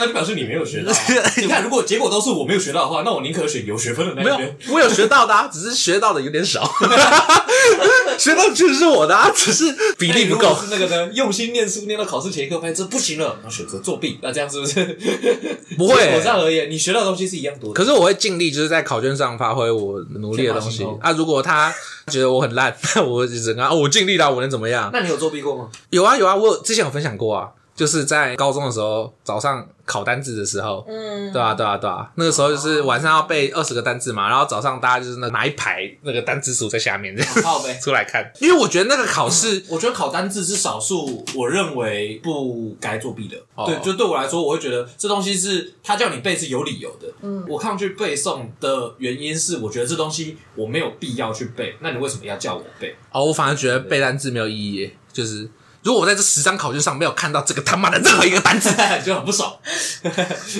[0.00, 0.92] 那就表示你没有学到。
[1.36, 4.38] 你看，如果结果都是我没有学到的话，那我宁可选有学分的那一边。
[4.38, 6.68] 没有，我有学到的，啊只是学到的有点少。
[8.18, 9.64] 学到确实是我的，啊只是
[9.98, 10.54] 比例不够。
[10.54, 14.18] 是那个呢，用心念书，念到考试前一刻发现这不行了，然后选择作弊。
[14.22, 14.98] 那这样是不是？
[15.76, 15.94] 不会。
[16.14, 17.74] 我这样而言，你学到的东西是一样多的。
[17.74, 21.12] 可是我会尽力，就是在考卷上发挥我努力的东西啊。
[21.12, 21.72] 如果他
[22.08, 24.90] 觉得我很烂，那我就整个啊，我尽力了，我能怎么样？
[24.92, 25.68] 那你有作弊过吗？
[25.90, 27.48] 有啊，有啊，我之前有分享过啊。
[27.80, 38.30] 就是在高中的时候，早上考单字的时候，嗯，对啊，对啊，对啊，那个时候就是晚上要背二十个单字嘛，然后早上大家就是那拿一排那个单字书在下面这样，好呗， 出来看。
[38.38, 43.38] 因为我觉得那个考试，我觉得考单字是少数我认为不该作弊的。
[43.64, 47.08] 对，就对我来说，我会觉得这东西是他叫你背是有理由的。
[47.22, 51.74] 嗯，我抗拒背诵的原因是，我觉得这东西我没有必要去背。
[51.80, 52.94] 那你为什么要叫我背？
[53.10, 55.48] 哦，我反而觉得背单字没有意义，就是。
[55.82, 58.68] 如果我在这十张考卷上没有看到这个他妈的任何一个单词，
[59.04, 59.50] 就很不爽。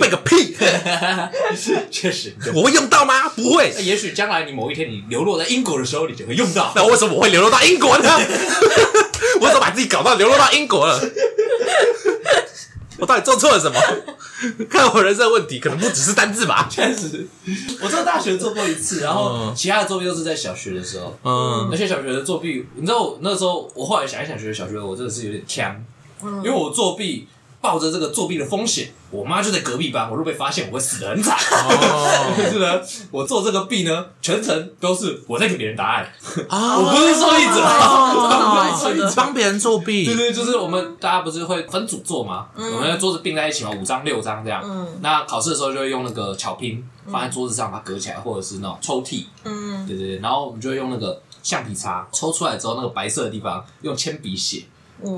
[0.00, 0.56] 背个屁！
[1.90, 3.28] 确实，我会用到吗？
[3.36, 3.70] 不会。
[3.80, 6.72] 也许将来你某一天你流落在英国的时候，你就会用到。
[6.74, 8.08] 那为什么我会流落到英国呢？
[9.40, 10.98] 我怎么把自己搞到流落到英国了？
[13.00, 13.80] 我到底做错了什么？
[14.70, 16.66] 看我人生的问题，可能不只是单字吧。
[16.70, 17.26] 确实，
[17.82, 21.18] 我在大学做过一次，然后其他的作弊都是在小学的时候。
[21.24, 25.74] 嗯，而且小学的作弊，你知道我那时候，我后来想一想，觉得小学我真的是有点锵，
[26.22, 27.26] 嗯，因为我作弊。
[27.60, 30.10] 抱着这个作弊的风险，我妈就在隔壁班。
[30.10, 31.36] 我若被发现，我会死得很惨。
[31.36, 36.10] 哦， 但是呢，我做这个弊呢，全程都是我在给别人答案。
[36.48, 40.06] 啊，我不是受益者，帮别人作弊。
[40.06, 42.46] 对对，就是我们大家不是会分组做吗？
[42.56, 44.62] 我们桌子并在一起嘛，五张六张这样。
[44.64, 44.86] 嗯。
[45.02, 49.26] 那考试的时候就会用那个巧拼放在桌子上，把它隔起来，或者是那种抽屉。
[49.44, 49.86] 嗯。
[49.86, 54.64] 对对对，然后我们就会用那个橡皮擦抽出来之后，那个白色的地方用铅笔写。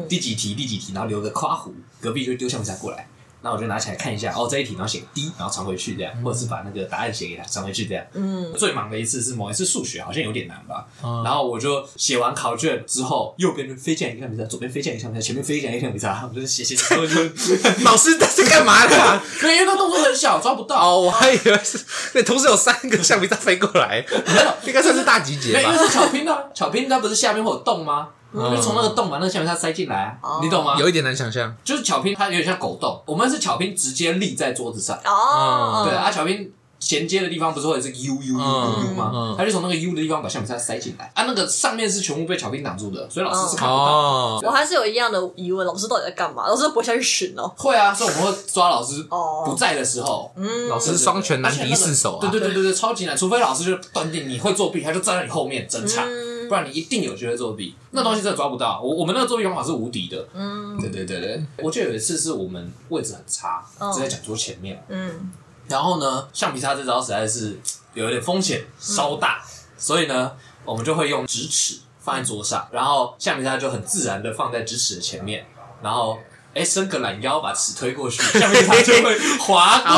[0.08, 0.54] 第几题？
[0.54, 0.92] 第几题？
[0.92, 3.08] 然后留个夸弧，隔壁就丢橡皮擦过来，
[3.42, 8.04] 那我就拿起来看一下，哦，这一题，然后写 D，然后传回去这样，或者是把那个答案写给他，传回去这样。
[8.14, 8.52] 嗯。
[8.54, 10.86] 最忙的一次是某一次数学，好像有点难吧。
[11.02, 11.22] 嗯。
[11.24, 16.94] 然后我就写完考卷之后，右边就飞进来一个橡皮擦，左边飞进来一个橡皮擦，前面飞进来一个橡皮擦， 我就写写写，
[17.82, 19.22] 老师这是干嘛的？
[19.42, 20.76] 因为那动作很小，抓不到。
[20.76, 25.76] 哦，我还以为是那同时有三个橡皮擦飞过来，没有，应该算是大集结吧？
[25.76, 28.10] 是巧拼的，巧拼它不是下面会有洞吗？
[28.34, 30.76] 就从那个洞把那个橡皮擦塞进来，你懂吗？
[30.78, 34.98] 有一点难想象，就是巧拼它有点像狗洞，我们是巧拼直接立在桌子上。
[35.04, 39.34] 哦，对啊，巧拼衔接的地方不是会是 U U U U U 吗？
[39.38, 44.40] 他就从那个 U 的地方把橡皮擦塞进来，啊，那个上面是全部被巧拼挡住的，所以老师是看不到。
[44.42, 46.48] 我还是有一样的疑问，老师到底在干嘛？
[46.48, 47.52] 老师不会下去寻哦？
[47.56, 49.06] 会啊，所以我们会抓老师
[49.44, 56.02] 不在的时候，嗯，老师双拳难敌四手啊，对对对对对，超级难，除非老师就断定你会作弊，他就站在你后面侦查。
[56.52, 58.78] 不然你一定有机会作弊，那东西真的抓不到。
[58.82, 60.28] 我我们那个作弊方法是无敌的。
[60.34, 61.42] 嗯，对对对对。
[61.56, 64.84] 我记得有一次是我们位置很差，就在讲桌前面。
[64.88, 65.32] 嗯。
[65.66, 67.58] 然后呢，橡皮擦这招实在是
[67.94, 69.42] 有一点风险稍大，
[69.78, 70.32] 所以呢，
[70.66, 75.46] 我们就会用直尺放在桌上，然后橡皮擦就很自然的放在直尺的前面，
[75.82, 76.18] 然后。
[76.54, 79.88] 哎，伸个懒腰，把尺推过去，下面它就会滑过。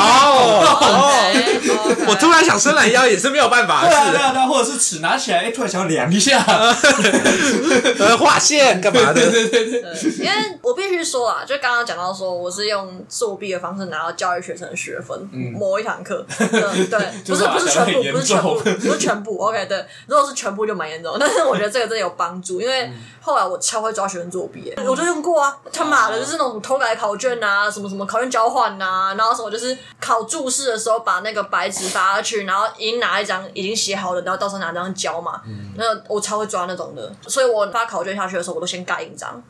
[2.06, 3.84] 我突然想伸懒腰，也是没有办法。
[3.84, 6.44] 对啊，对啊，对啊，或者是尺拿起来，哎，突然想要量一下，
[7.98, 9.14] 呃，画线干嘛的？
[9.14, 10.10] 对对对对。
[10.18, 10.30] 因为
[10.62, 16.24] 我必须说啊，就刚刚讲到说，我是用作弊的方式拿到教育学生的学分，某一堂课。
[16.38, 19.38] 对， 不是不是全部，不是全部，不是全部。
[19.38, 26.54] OK，对，如果是全部就蛮严重，但是我觉得这个真的有帮助，因为后来我超会抓学生作弊，我就用过啊，他妈的，就是那种。
[26.64, 35.42] 偷改考卷啊，什么什么考卷交换啊，然后什么就是考注释的时候把那个白纸发下去，然后已经拿一张已经写好了，然后到时候拿这张交嘛。
[35.46, 39.42] 嗯、那我超会抓那种的，所以我发考卷下去的时候，我都先盖印章，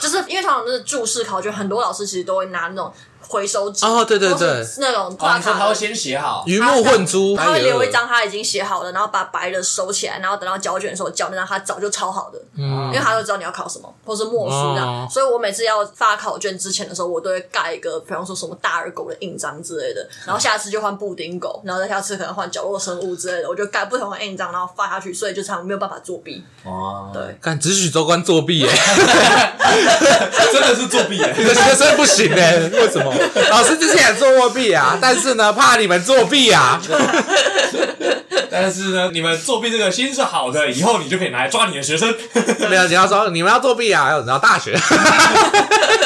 [0.00, 2.92] 就是因为通常是注释考卷，很多老师其实都会拿那种。
[3.28, 26.44] 回收纸哦，对对对，那种画卡，他会先写好，鱼目混珠，他会留一张他已经写好的，然后把白的收起来，然后等到交卷的时候交那张他早就抄好的，嗯，因为他都知道你要考什么，或是默书这样，所以我每次要发考卷之前的时候，我都会盖一个，比方说什么大耳狗的印章之类的，然后下次就换布丁狗，然后再下次可能换角落生物之类的，我就盖不同的印章，然后发下去，所以就常没有办法作弊。
[26.64, 28.68] 哦，对，看只许州官作弊耶，
[30.52, 33.12] 真的是作弊耶， 你的学生不行耶，为什么？
[33.50, 34.06] 老师之前。
[34.06, 36.80] 也做过弊啊， 但是呢，怕你们作弊啊。
[38.48, 42.14] 但是呢，你们作弊这个心是好的，以后你就可以拿来抓你的学生。
[42.70, 44.72] 没有，你要说你们要作弊啊，要等到大学。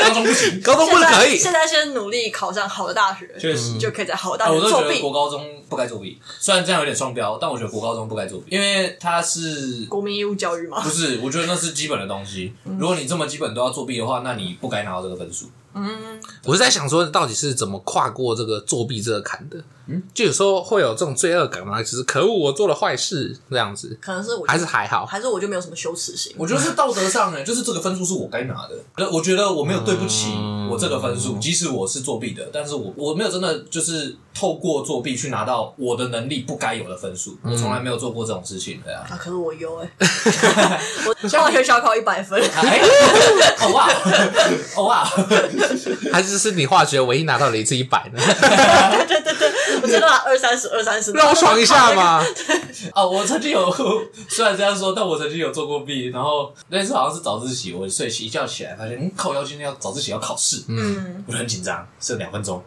[0.03, 1.37] 高中不行，高中不可以。
[1.37, 4.65] 现在先努力考上好的大学，确实就可以在好的大学作弊。
[4.75, 10.81] 我都觉得国高中不该作弊，虽然这样有点双标，但我觉得国高中不该作弊，因为它是国民义务教育嘛。
[10.81, 12.55] 不是，我觉得那是基本的东西。
[12.79, 15.51] 如果你这么基本都要作弊的话，那你不该拿到这个分数。
[15.75, 19.63] 嗯，我是在想说，到底是怎么跨过这个作弊这个坎的？
[19.91, 23.99] 嗯，就有时候会有这种罪恶感嘛，就是可恶，我做了坏事这样子。
[24.01, 26.33] 可能是我还是还好，还是我就没有什么羞耻心。
[26.37, 29.09] 我觉得是道德上呢，就是这个分数是我该拿的。
[29.11, 30.29] 我觉得我没有对不起
[30.71, 37.37] 我这个分数，即使我是作弊的，但是我我没有真的就是透过作弊去拿到我的能力不该有的分数。
[37.43, 39.05] 我从来没有做过这种事情，的呀。
[39.11, 39.91] 啊，可是我有哎，
[41.07, 42.41] 我化学小考一百分。
[42.41, 43.89] 哦哇，
[44.77, 45.05] 哦哇。
[46.13, 48.21] 还是是你化学唯一拿到了一次一百呢？
[49.09, 49.40] 对 对对，我
[49.91, 52.23] 真的拿二三十，二三十，让我爽一下嘛！
[52.95, 53.71] 啊， 我曾经有，
[54.29, 56.09] 虽然这样说，但我曾经有做过弊。
[56.09, 62.63] 然后那次好像是早自习，我睡起一觉起来，发现嗯，靠要今天要早自习要考试，嗯，我就很紧张，剩两分钟，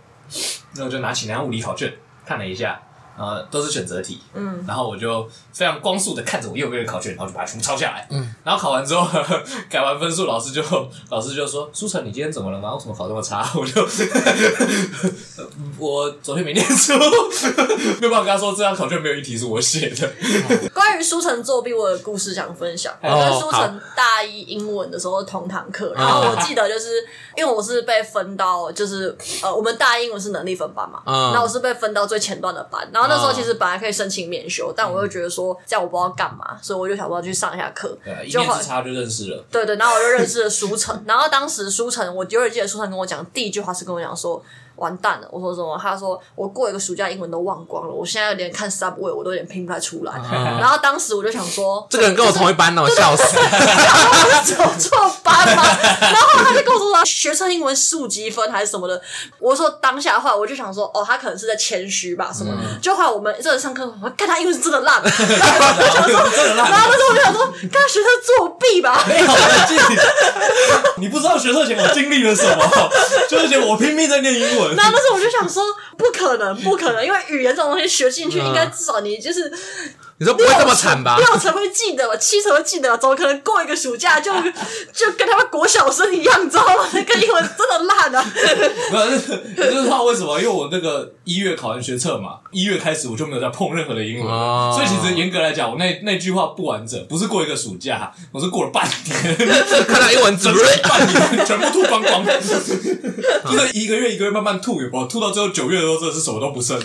[0.76, 1.94] 那我就拿起那张物理考卷
[2.26, 2.82] 看了一下。
[3.18, 10.62] 呃，都是选择题，嗯，然后我就非常光速的看着我右边的考卷，然后就把它全部抄下来，嗯，然后考完之后呵呵 改完分数，老师就
[11.10, 12.74] 老师就说：“书成，你今天怎么了吗？
[12.74, 13.88] 为什么考这么差？” 我就
[15.78, 16.94] 我昨天没念书，
[18.02, 20.70] 没有办法跟他说这张考卷没有一题是我写的。
[20.74, 22.92] 关于书成作弊，我有故事想分享。
[23.02, 26.90] 我跟书成大一英文的时候同堂课，然后我记得就是
[27.38, 33.03] 因为我是被分到就是呃，我们大一英文是能力分班嘛，嗯，那我是被分到最前段的班，然后。
[33.04, 37.98] 然后那时候其实本来可以申请免修，但我又觉得说这样我不知道干嘛，所以我就想说去上一下课。
[38.04, 39.44] 对，一面之差就认识了。
[39.52, 41.04] 对对，然后我就认识了舒城。
[41.06, 44.44] 然后当时舒城，我有点记得舒城跟我讲第一句话是跟我讲说。
[44.76, 45.28] 完蛋了！
[45.32, 45.78] 我说什么？
[45.82, 50.14] 他说我过一个暑假英文都忘光了，我现在连看 Subway 我都有点拼不太出来。
[50.60, 53.24] 然后当时我就想说，这个人跟我同一班哦，笑死！
[53.38, 55.64] 我是走错班吗？
[56.02, 59.02] 然后他就跟我说说学生英文十五级分还是什么的。
[59.40, 62.54] 我说当下的话，我就想说哦，他可能是在谦虚吧什么。
[62.82, 68.08] 就后来我们这个上课，我看他英文是真的烂， 然后我就想说，然后那时候我就想说，刚刚学生
[68.38, 69.04] 作弊吧？
[70.98, 72.90] 你不知道学测前我经历了什么？
[73.30, 74.63] 学测前我拼命在念英文。
[74.70, 75.64] 然后那时候我就想说，
[75.98, 79.52] 不可能，不可能，因为语言这种东西学进去，应该至少你就是。
[80.20, 81.18] 你说不会这么惨吧？
[81.18, 84.32] 六成会记得，七成会记得，怎么可能过一个暑假就
[84.94, 86.88] 就跟他们国小生一样，你知道吗？
[86.94, 88.24] 那个英文真的烂啊！
[88.92, 90.40] 不是，你就是知道为什么？
[90.40, 99.38] 因为我那个一月考完学测嘛，一月开始我就没有再碰任何的英文，哦、所以其实严格来讲，我那那句话不完整，不是过一个暑假，我是过了半年，
[99.88, 100.50] 看到英文字，
[100.88, 105.08] 半年全部吐光光，就是一个月一个月慢慢吐，有没有？
[105.08, 106.80] 吐到最后九月的时候，真的是什么都不剩。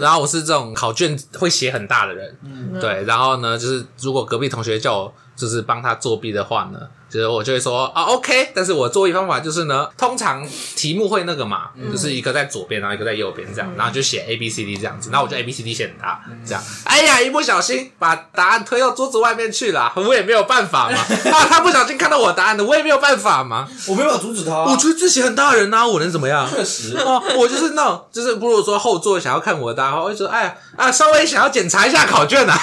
[0.00, 6.80] 然后我是这种考卷会写很大的人，嗯、对，然后呢，就是如果隔壁同学叫我就是帮他作弊的话呢。
[7.14, 10.44] 其实我就会说啊，OK，但是我作弊方法就是呢，通常
[10.74, 20.98] 题目会那个嘛，嗯、就是一个在左边，然后一个在右边这样，然后就写 A B C D 这样子，然后我就 A B C D 写很大，这样，哎呀，一不小心把答案推到桌子外面去了，我也没有办法嘛，
[21.30, 26.50] 啊，他不小心看到我答案的，我也没有办法嘛，我没有阻止他、啊，我觉得自己很大人啊，我能怎么样？
[26.50, 26.96] 确实。
[26.96, 32.58] 啊，我就是那种，就是如果说后座想要看我的答案，我会说，哎呀啊，稍微想要检查一下考卷啊，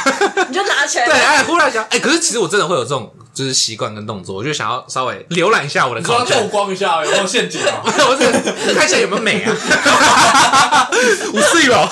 [0.49, 3.09] 你就拿起来， 对，哎，忽然想，哎，可是其实我真的会有这种。
[3.33, 7.81] 就是习惯跟动作，我就想要稍微浏览一下我的考卷，透光一下有没有陷阱啊？
[7.85, 9.55] 我是看一下有没有美啊？
[11.33, 11.89] 五岁了，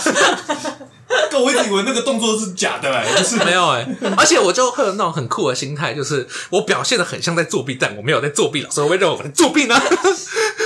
[1.32, 9.82] 哥，我一直 以为那个动作是假的哎、欸，就是没有哎、欸，而且我就会有那种很酷的心态，就是我表现的很像在作弊，但我没有在作弊，老师会认为我在作弊呢。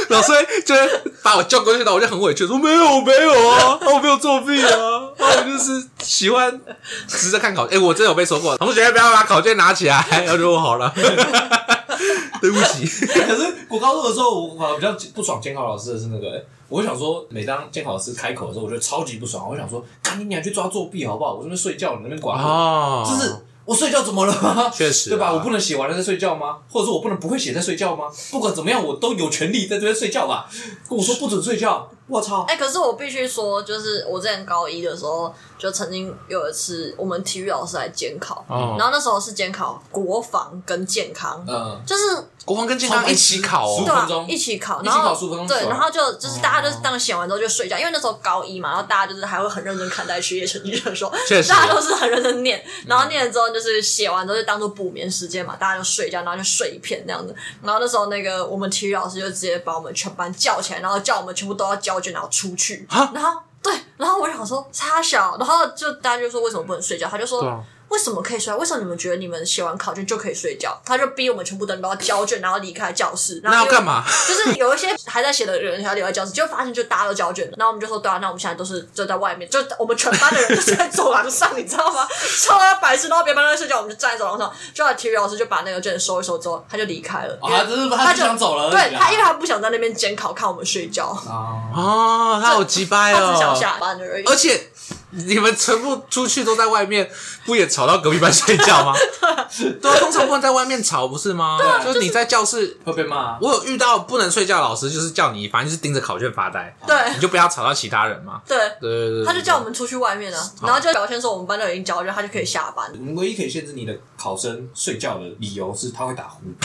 [0.10, 0.32] 老师
[0.66, 0.82] 就会
[1.22, 4.70] 把我叫过去，然后我就很委屈说没有，没有啊，我没有作弊啊，
[5.18, 6.60] 我就是喜欢
[7.08, 7.78] 直着看考卷。
[7.78, 10.94] 哎、欸，我真的有被说过，同学不要把考卷拿起来，然后就说好了，
[12.42, 12.86] 对不起。
[12.86, 21.34] 可是我高中的时候，我反而比较不爽监考老师的是那个、欸，我想说，每当监考老师开口的时候，我就超级不爽，我想说，赶紧你还去抓作弊好不好？
[21.34, 23.36] 我这边睡觉，你那边管我，哦、就是。
[23.66, 24.70] 我睡觉怎么了吗？
[24.76, 25.32] 确实，对吧？
[25.34, 26.58] 我不能写完了再睡觉吗？
[26.70, 28.06] 或者说我不能不会写再睡觉吗？
[28.32, 30.50] 不管怎么样，我都有权利在这边睡觉吧？
[30.90, 32.44] 跟我说不准睡觉，我操！
[32.48, 42.04] 哎、欸，可是我必须说，就是我之前高一的时候，就曾经有一次，我们体育老师来监考，哦、然后那时候是监考国防跟健康，嗯，就是。
[42.46, 45.16] 国防跟健康一起考哦，对啊，一起考，然后
[45.48, 51.10] 对，然后就就是大家就是当写完之后就睡觉，因为那时候高一嘛，然后大家就是还会很认真看待学业成绩，就是说，
[51.48, 67.64] 大家都是很认真念，然后念了之后就是写完之后就当做补眠时间嘛，大家就睡觉，然后就睡一片这样子，然后那时候那个我们体育老师就直接把我们全班叫起来，然后叫我们全部都要交卷，然后出去，然后对，然后我就想说差小，然后就大家就说为什么不能睡觉，他就说。
[67.94, 68.52] 为什么可以睡？
[68.56, 70.76] 为什么你们觉得你们写完考卷就可以睡觉？
[70.84, 73.40] 他就逼我们全部的人都要交卷，然后离开教室。
[73.44, 74.04] 然后那要干嘛？
[74.28, 77.54] 就是有一些还在写的人要留在教室，就发现就大家都交卷了。
[77.56, 82.08] 然后我们就说对啊，那我们现在都是就在外面，就我们全班的人就在走廊上，你知道吗？
[82.42, 84.52] 超他白痴，然后别班都在睡觉，我们就站在走廊上。
[84.74, 87.38] 就体育老师就把那个卷收一收之后，他就离开了。
[87.42, 88.72] 啊，就是他就想走了。
[88.72, 91.06] 对他，因为他不想在那边监考看我们睡觉。
[91.06, 94.26] 哦，他好鸡掰哦，他只想下班而已。
[94.26, 94.70] 而且。
[95.16, 97.10] 你们全部出去都在外面，
[97.46, 98.94] 不也吵到隔壁班睡觉吗？
[99.82, 101.58] 对啊，通常不能在外面吵，不是吗？
[101.60, 103.38] 对，就是你在教室会被骂。
[103.40, 106.76] 我有遇到不能睡觉的老师，就是叫你，反正就是盯着考卷发呆。
[106.88, 108.42] 对，你就不要吵到其他人嘛。
[108.48, 112.90] 对对对，他就叫我们出去外面啊，然后就表现说我们班都已经交卷，他就可以下班。
[112.94, 116.42] 我们唯一可以限制你的考生睡觉的理由是他会打呼，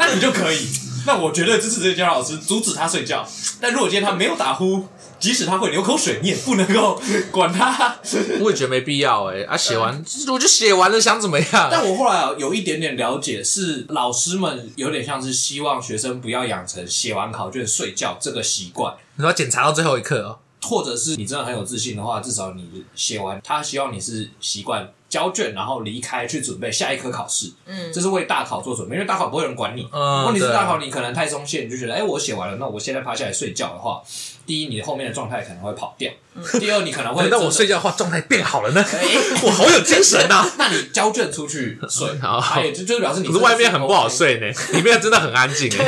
[0.00, 0.66] 那你就可以。
[1.06, 3.26] 那我绝对支持这个监考老师阻止他睡觉。
[3.60, 4.88] 但如果今天他没有打呼，
[5.18, 7.00] 即使他会流口水，你也不能够
[7.30, 7.96] 管他。
[8.40, 11.68] 我也觉得没必要哎、欸，啊，写完、嗯、我就写完了，想怎么样？
[11.70, 18.94] 但我后来有一点点了解，是老师们有点像是希望学生不要养成写完考卷睡觉这个习惯。
[19.16, 27.52] 你说检查到最后一刻哦，或者是你真的很有自信的话，至少你写完，他希望你是习惯交卷，然后离开去准备下一科考试。
[27.66, 29.88] 嗯，这是为大考做准备，因为大考不会有人管你。
[29.92, 34.02] 嗯，问题是大考你可能太松懈，你就觉得哎，我写完了，那我现在趴下来睡觉的话。
[34.46, 36.10] 第一，你后面的状态可能会跑掉；
[36.58, 38.84] 第二，你可能会等到我睡觉的话，状态变好了呢。
[39.42, 40.44] 我好有精神呐！
[40.58, 42.42] 那你交卷出去睡，好，
[42.74, 43.28] 就就表示你。
[43.28, 45.84] 可是外面很不好睡呢，里面真的很安静哎。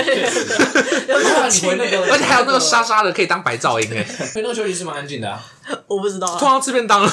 [1.09, 4.03] 而且还有那个沙沙的，可以当白噪音哎。
[4.35, 5.45] 回那个休息室蛮安静的啊。
[5.87, 6.27] 我不知道。
[6.39, 7.11] 通常吃便当了。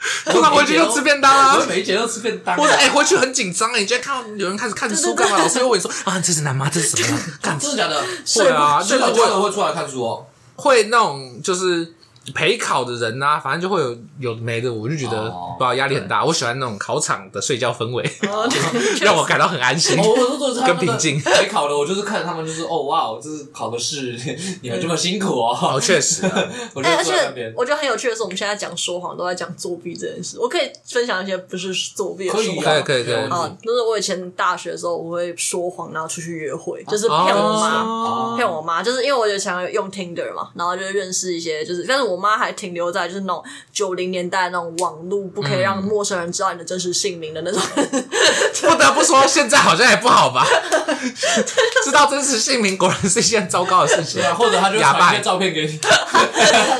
[0.24, 1.62] 通常回去就吃便当啊。
[1.68, 2.56] 每一节都吃便当。
[2.56, 5.38] 或者哎，回去很紧张哎，你就看到有人开始看书干嘛？
[5.38, 6.70] 老师又问说啊，这是男吗？
[6.72, 7.18] 这是什么？
[7.60, 8.00] 真的假的？
[8.36, 10.26] 会啊，睡觉会会出来看书哦。
[10.56, 11.94] 会那种就是
[12.34, 16.24] 陪考的人啊，反正就会有有没的，我就觉得不知道压力很大。
[16.24, 18.08] 我喜欢那种考场的睡觉氛围，
[19.02, 19.96] 让我感到很安心。
[19.98, 21.20] 我我都是跟平静。
[21.20, 24.18] 陪考的，我就是看他们，就是哦哇，这是考的是
[24.62, 25.56] 你们这么辛苦哦。
[25.60, 26.24] 哦，确实。
[26.82, 30.38] 哎，而且我觉得很有趣的是，我们现在讲说谎都在讲作弊这件事。
[30.38, 33.14] 我可以分享一些不是作弊的说谎，可以可以可以。
[33.14, 43.42] 啊，就是我以前大学的时候，我会说谎，然后出去约会，就是骗我妈，骗我妈，就是因为我就想用 Tinder 嘛，然后就认识一些，就是但是我妈还停留在就是那种
[43.72, 47.60] 九零年代那种网络不可以让陌生人知道你的真实姓名的那种。
[48.70, 50.46] 不得不说，现在好像也不好吧？
[51.82, 54.34] 知道真实姓名果然是一件糟糕的事情啊！
[54.34, 55.78] 或者他就传一些照片给你，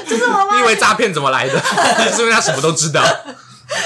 [0.06, 0.54] 就是我妈。
[0.58, 1.58] 你以为诈骗怎么来的？
[2.12, 3.02] 是因为他什么都知道。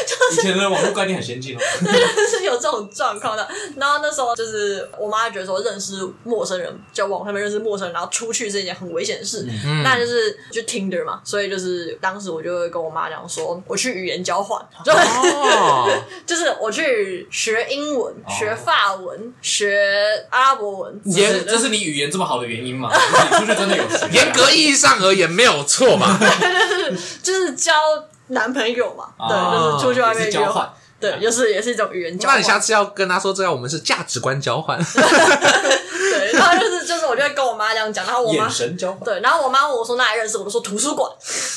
[0.07, 3.47] 就是、以前的网络概念很先进哦，对，是有这种状况的。
[3.77, 9.47] 然后那时候就是我妈觉得说，认识陌生人，就网上面认识陌生人，然后出去是一件很危险的事。
[9.65, 15.91] 嗯，那就是就 Tinder 嘛，所以就是当时我就会跟我妈讲说，我去语言交换，哦、
[16.27, 21.01] 就是我去学英文、学法文、学阿拉伯文。
[21.13, 22.91] 这这是你语言这么好的原因嘛？
[23.31, 24.09] 你出去真的有学？
[24.13, 26.19] 严格意义上而言，没有错嘛？
[27.23, 27.73] 就是交。
[28.29, 32.37] 男朋友嘛，对，就是出去外面交换，对，就是也是一种语言交换。
[32.37, 34.79] 那你下次要跟他说，这样我们是价值观交换。
[36.15, 39.01] 对，然后就是就是，我就会跟我妈这样讲，然后我妈眼神交换。
[39.01, 41.11] 对，然后我妈问我说哪里认识，我就说图书馆。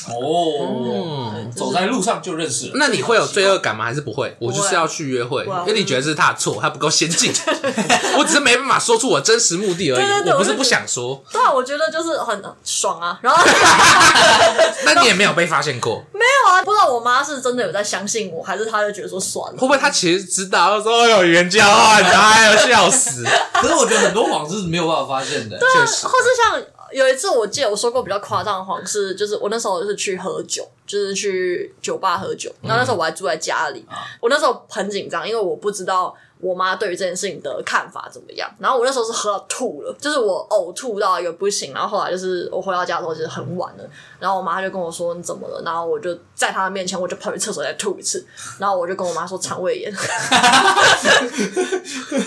[0.09, 2.71] 哦，走在路上就认识了。
[2.75, 3.85] 那你会有罪恶感吗？
[3.85, 4.35] 还是不会？
[4.39, 7.31] 我就是要去约会，因为你觉得这是他的错，他不够先进。
[8.17, 11.23] 我只是没办法说出我真实目的而已，我不是不想说。
[11.31, 13.19] 对啊，我觉得就是很爽啊。
[13.21, 13.43] 然后，
[14.85, 16.03] 那你也没有被发现过？
[16.13, 19.57] 没有啊，不知道我妈是真的有在相信我，还是她就觉得说算了。
[19.59, 20.77] 会不会她其实知道？
[20.77, 23.23] 她说有语言交换，哎呦笑死！
[23.53, 25.57] 可是我觉得很多谎是没有办法发现的。
[25.57, 26.63] 对啊，或是像。
[26.93, 32.49] 有一次，我记得我说过比较夸张的谎是，就是我那时候是去喝酒，就是去酒吧喝酒。
[32.61, 33.85] 然后那时候我还住在家里，
[34.21, 38.49] 我那时候很紧张，因为我不知道我妈对于这件事情的看法怎么样。
[38.57, 41.73] 然后我那时候是喝到吐了，就是我呕吐到一个不行。
[41.73, 43.83] 然后后来就是我回到家的时候，其实很晚了。
[44.19, 48.25] 然后我妈就跟我说：“你怎么了？”然后我就在她的面前，我就跑去厕所再吐一次。
[48.57, 49.93] 然后我就跟我妈说：“肠胃炎。”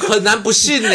[0.09, 0.91] 很难不信呢，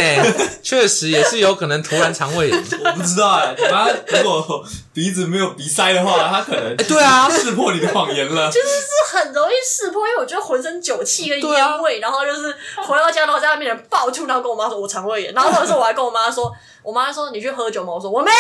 [0.64, 2.58] 确实也是有可能突然肠胃炎。
[2.58, 8.50] 我不知道哎，你妈如果鼻子没有鼻塞的话，她可能哎对啊，识破你的谎言了。
[8.50, 12.56] 就是是很容易识破，因为我觉得浑身酒气跟烟味，然后就是
[12.88, 15.34] 回到家，然后在她面前暴吐，然后跟我妈说我肠胃炎。
[15.34, 16.52] 然后或者是我还跟我妈说。
[16.86, 18.36] 我妈说：“你去喝酒吗？”我说：“我没有。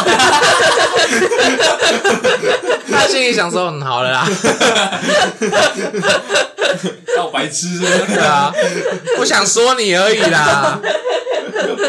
[2.90, 4.26] ”她心里想说：“嗯，好了啦。
[7.18, 8.50] ”好白痴，对啊，
[9.18, 10.80] 不想说你而已啦。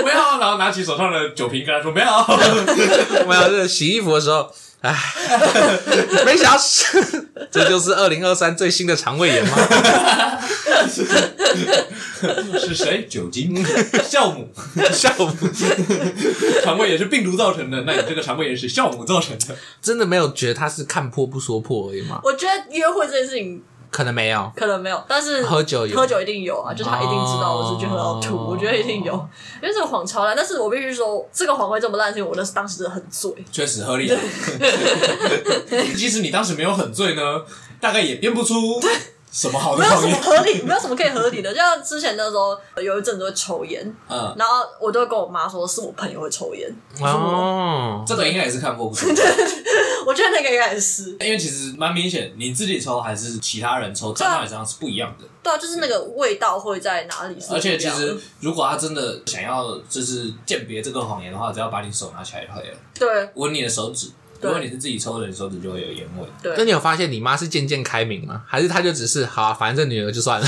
[0.04, 2.08] 没有，然后拿起手上的酒瓶跟她说：“没有，
[3.26, 4.52] 没有。”这洗衣服的时候，
[4.82, 4.94] 唉，
[6.26, 9.56] 没想到是，这就是二零二三最新的肠胃炎吗？
[12.60, 13.06] 是谁？
[13.10, 13.56] 酒精？
[14.06, 14.48] 酵母？
[14.76, 15.32] 酵母？
[16.64, 19.56] 肠胃炎是病毒造成的，那你这个肠胃炎是酵母造成的？
[19.82, 22.20] 真的没有觉得他是看破不说破而已吗？
[22.24, 29.14] 我觉得约会这件事情可能没有，可能没有，但是喝酒有，喝酒一定有啊，就是他一定知道我是去喝到吐，我觉得一定有，
[29.62, 30.36] 因为这个谎超烂。
[30.36, 34.10] 但是我必须说，这个谎会这么烂，是因为我那是当时很醉，确实合理。
[35.96, 37.22] 即使你当时没有很醉呢，
[37.82, 38.80] 大概也编不出。
[39.32, 39.82] 什么好的？
[39.82, 41.50] 没有什么合理，没有什么可以合理的。
[41.54, 46.70] 就像之前那时候有一阵子会抽烟，嗯，然后我都会跟我妈说，是我朋友会抽烟。
[47.00, 49.10] 哦，这个应该也是看破不说。
[50.06, 55.26] 我觉得那个应该也是，因为其实蛮明显，你自己抽还是其他人抽，站在上是不一样的。
[55.44, 57.38] 对啊，就是那个味道会在哪里？
[57.52, 62.78] 而且其实，如果他真的想要就是鉴别这个谎言的话，只要把你手拿起来就可以了。
[62.94, 64.10] 对，闻你的手指。
[64.42, 66.28] 如果你是自己抽的，你手指就会有烟味。
[66.42, 68.44] 对，那你有发现你妈是渐渐开明吗？
[68.48, 70.48] 还是她就只是好，啊反正这女儿就算了？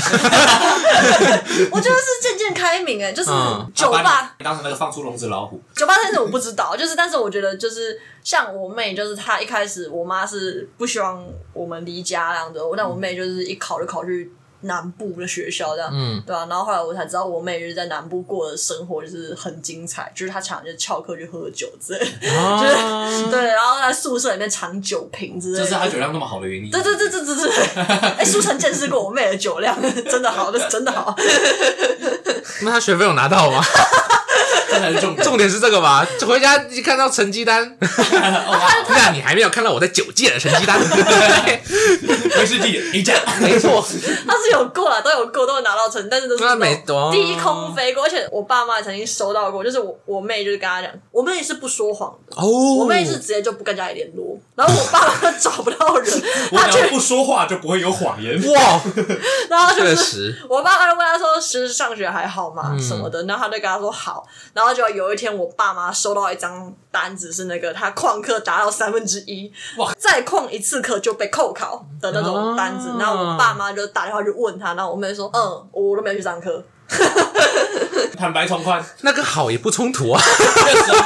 [1.70, 3.30] 我觉得是渐渐开明，哎，就是
[3.74, 5.60] 酒吧当成那个放出笼子老虎。
[5.74, 14.32] 酒吧但是我不知道， 就是但是我觉得就是像我妹，就是她一开始我妈是不希望我们离家那样的，但我妹就是一考虑考去。
[14.64, 22.00] 南部的学校这样，嗯，对啊，然后后来我才知道，我妹就是在南部过的生活就是很精彩，就是她常常就翘课去喝酒之类，
[22.30, 22.66] 啊、就
[23.16, 26.70] 是对，然后在宿舍里面藏酒瓶之类的，这是她酒量那么好的原因。
[26.70, 27.50] 对对对对对对，
[28.18, 29.76] 哎，书城见识过我妹的酒量，
[30.10, 31.14] 真的好，真的好。
[32.62, 33.62] 那她学费有拿到吗？
[34.74, 35.24] 这才是重点。
[35.24, 36.06] 重点是这个吧？
[36.26, 40.78] 回家一看到成绩单， 那你还没有看到我在九届的成绩单？
[42.36, 43.84] 威士忌一架，没错，
[44.26, 46.42] 他是有过了，都有过，都有拿到成，但是都是
[47.12, 48.04] 低空飞过。
[48.04, 52.46] 而且我爸妈也曾经收到过，就是我我妹就是跟他讲，我妹是不说谎的，哦，
[52.80, 58.34] 我妹是直接就不跟家里联络，然后我爸妈找不到人，我 他就只要不说话就不会有谎言。
[58.52, 58.80] 哇，
[59.48, 62.70] 然后就是，我爸妈就问他说：“是上学还好吗？
[62.72, 72.90] 嗯什么的？”然后他就跟他说：“好。”然后就有一天，我爸妈收到一张单子，是那个他旷课达到三分之一，哇再旷一次课就被扣考的那种单子。
[72.90, 76.64] 啊然后我爸妈就打电话去问他，然后我妹说：“嗯，我都没有去上课。
[78.16, 81.02] 坦白从宽，那跟好也不冲突啊，确实啊，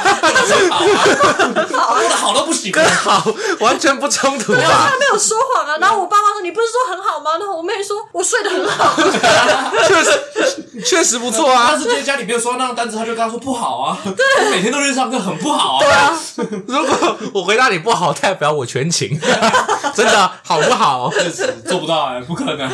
[1.71, 2.71] 好啊，过得好都不行。
[2.71, 3.25] 跟好
[3.59, 4.91] 完全不冲突他吧？
[4.99, 5.77] 没有说谎啊。
[5.79, 8.95] 然后我爸妈说：“你不是说很好吗？”然后我妹说：“我睡得很好。
[9.87, 10.19] 确实
[10.85, 11.77] 确实不错啊但啊。
[11.77, 13.97] 是今天家里没有收到那张单子，他就跟他说不好啊。
[14.03, 15.79] 对，每天都去上课，很不好啊。
[15.79, 16.19] 对啊，
[16.67, 19.19] 如果我回答你不好，代表我全勤，
[19.95, 21.09] 真的好不好？
[21.11, 22.69] 确实做不到啊，不可能，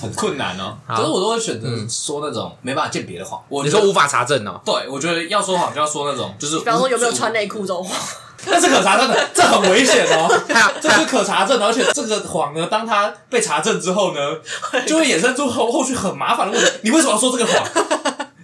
[0.00, 0.76] 很困难哦。
[0.86, 3.40] 好可是我都会选择说那种没办法鉴别的谎。
[3.48, 4.60] 我你说无法查证哦？
[4.64, 7.96] 对，我觉得要说谎就要说那种，就是”比方说有没有穿内裤这种话。
[8.46, 10.26] 那是可查证的， 这很危险哦。
[10.80, 14.18] 这是可查证的，而且这个谎呢，当它被查证之后呢，
[14.86, 16.72] 就会衍生出后后续很麻烦的问题。
[16.80, 17.62] 你为什么要说这个谎？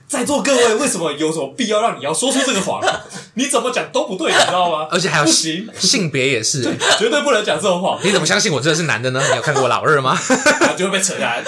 [0.09, 2.81] 在座各位，为什么有什么必要让你要说出这个谎？
[3.35, 4.87] 你怎么讲都不对，你知道吗？
[4.93, 9.21] 而且还有不行，性别也是、欸，绝对不能讲这种谎，你怎么相信我真的是男的呢？
[9.29, 10.17] 你有看过我老二吗？
[10.79, 11.45] 就会被扯下来。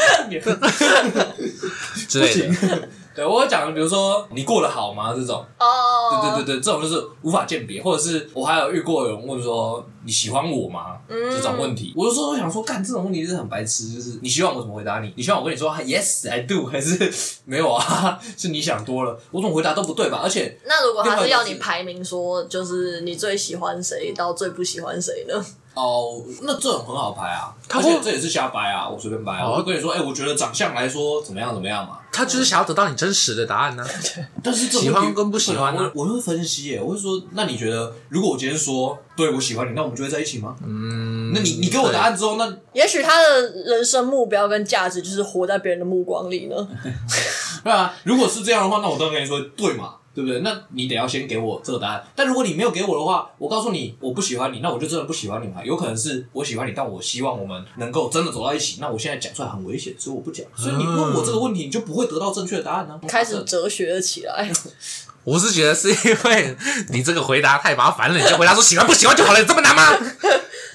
[2.09, 2.89] 之类的。
[3.19, 5.13] 对，我会讲，比如说你过得好吗？
[5.13, 10.99] 这种，哦，对对对对，这种就是无法鉴别，或者是我还有遇过有人问说你喜欢我吗？
[11.09, 15.13] 嗯这种问题，我有时候会想说，干这种问题是很白痴，就是你希望我怎么回答你？
[15.17, 17.13] 你希望我跟你说 Yes I do，还是
[17.45, 18.21] 没有啊？
[18.39, 20.21] 是你想多了，我怎么回答都不对吧？
[20.23, 25.45] 而且那如果他是要你排名说，就是你最喜欢谁到最不喜欢谁呢？
[25.79, 31.99] 哦，那这种很好拍啊，他会而且这也是瞎掰啊，我随便掰啊，哦我会跟你说，哎、我觉得长相来说怎么样怎么样嘛。
[32.11, 33.87] 他就是想要得到你真实的答案呢、
[34.43, 40.57] 但是这种喜欢跟不喜欢呢我我会分析耶，我会说，那你觉得，如果我今天说对我喜欢你，那我们就会在一起吗？
[40.67, 46.57] 嗯，那你你给我答案之后，那也许他的人生目标跟价值就是活在别人的目光里呢。
[47.63, 50.41] 对啊，如果是这样的话，那我当然跟你说对嘛，对不对？
[50.41, 52.05] 那你得要先给我这个答案。
[52.17, 55.65] 但如果你没有给我的话，我告诉你我不喜欢你，那我就真的不喜欢你嘛。
[55.65, 58.79] 有可能是我喜欢你，但我希望我们能够真的走到一起。
[58.81, 60.45] 那我现在讲出来很危险，所以我不讲。
[60.57, 63.07] 所以你问我这个问题，你就不会得到正确的答案呢、啊。
[63.07, 64.51] 开始哲学了起来，
[65.23, 66.57] 我是觉得是因为
[66.91, 69.97] 你这个回答太麻烦了，你就回答说喜欢不喜欢就好了，有这么难吗？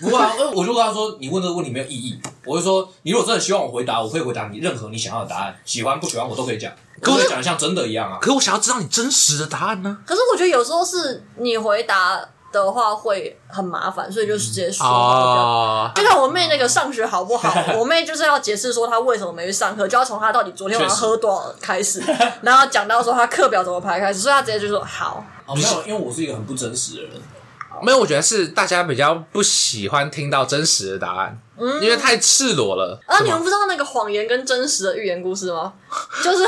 [0.01, 2.17] 不会啊，我就跟他说，你问这个问题没有意义。
[2.45, 6.71] 我就说，你如果真的希望我回答，我可以回答你任何你想要的答案，喜欢不喜欢我都可以讲，
[7.11, 8.17] 我可以讲的像真的一样啊。
[8.21, 12.19] 可是我想要知道你真实的答案呢、可是我觉得有时候是你回答
[12.51, 14.85] 的话会很麻烦，所以就直接说。
[14.85, 22.03] 哦，就像我妹那个上学好不好， 我妹就是要解释说她为什么没去上课，就要从她到底昨天晚上喝多少开始，
[22.43, 25.25] 然后讲到说她课表怎么排开始，所以她直接就说好。
[25.45, 27.11] 哦，没有，因为我是一个很不真实的人。
[27.81, 32.99] 没有，我觉得是大家比较不喜欢听到真实的答案，因为太赤裸了。
[33.05, 35.73] 啊，你们不知道那个谎言跟真实的寓言故事吗？
[36.23, 36.45] 就是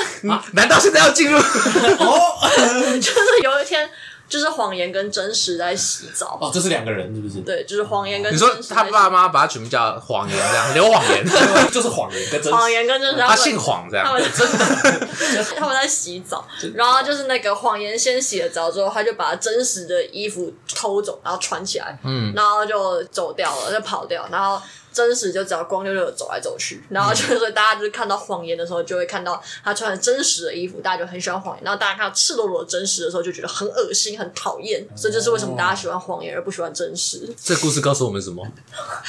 [0.54, 1.38] 难道现在要进入？
[1.40, 2.20] 哦
[2.98, 3.88] 就是有一天，
[4.28, 6.38] 就是谎言跟真实在洗澡。
[6.42, 7.42] 哦，这是两个人是不是？
[7.42, 11.24] 对，就是谎言跟你说真实在洗他爸妈把他取名叫谎言，这样刘谎言，
[11.72, 12.72] 就是谎言跟真谎实。
[12.74, 14.08] 言跟真实，他姓谎这样。
[14.08, 24.60] 他们真的，他们在洗澡，然后就是那个谎言先洗了澡之后，他就把真实的衣服偷走，然后穿起来，嗯，然后就走掉了，就跑掉，然后
[24.96, 37.30] 真实就只要光溜溜的走来走去，然后就是说大家就是看到谎言的时候，就会看到他穿的真实的衣服，大家就很喜欢谎言，然后大家看到赤裸裸的真实的时候，就觉得很恶心、很讨厌，所以这是为什么大家喜欢谎言而不喜欢真实。
[37.44, 38.48] 这故事告诉我们什么？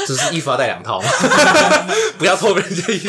[0.04, 1.00] 只是衣服要带两套，
[2.18, 3.08] 不要偷别人家衣服。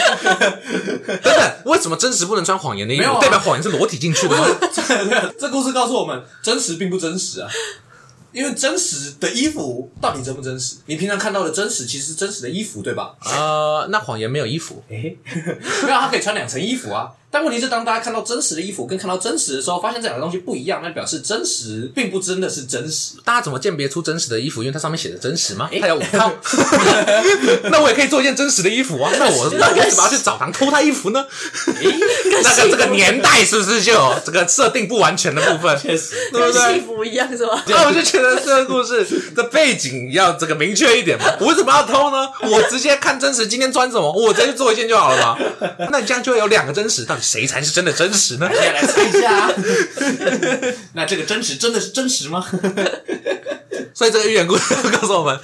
[1.07, 3.19] 等等，为什么真实不能穿谎言的衣服？
[3.19, 4.45] 代表谎言是裸体进去的吗？
[5.39, 7.49] 这故事告诉我们，真实并不真实啊。
[8.37, 10.75] 因为真实的衣服到底真不真实？
[10.85, 13.15] 你平常看到的真实，其实是真实的衣服，对吧？
[13.25, 17.11] 呃，那谎言没有衣服，诶， 没有，他可以穿两层衣服啊。
[17.29, 23.15] 但问题是，当大家看到真实的衣服跟看到真实的时候，发现这两个东西不一样，那表示真实并不真的是真实。
[23.25, 24.63] 大家怎么鉴别出真实的衣服？
[24.63, 25.69] 因为它上面写的真实吗？
[25.79, 26.31] 它有五套，
[27.69, 29.11] 那我也可以做一件真实的衣服啊。
[29.19, 31.25] 那我那我为什么要去澡堂偷他衣服呢？
[32.43, 35.77] 那个这个年代是不是就有这个设定不完全的部分？
[35.77, 36.81] 确实，对不对戏对？
[36.81, 37.61] 服一样是吧？
[37.67, 39.05] 那我就觉得得这个故事
[39.35, 41.25] 的背景要这个明确一点嘛？
[41.39, 42.29] 我为什么要偷呢？
[42.43, 45.37] 我直接看真实，今天穿什么，我直接做一件就好了嘛。
[45.91, 48.47] 那你这样就会有两个真实，到底谁才是真的真实呢？
[48.47, 49.51] 来猜一下。
[50.93, 52.45] 那这个真实真的是真实吗？
[53.93, 55.35] 所以这个寓言故事告诉我们，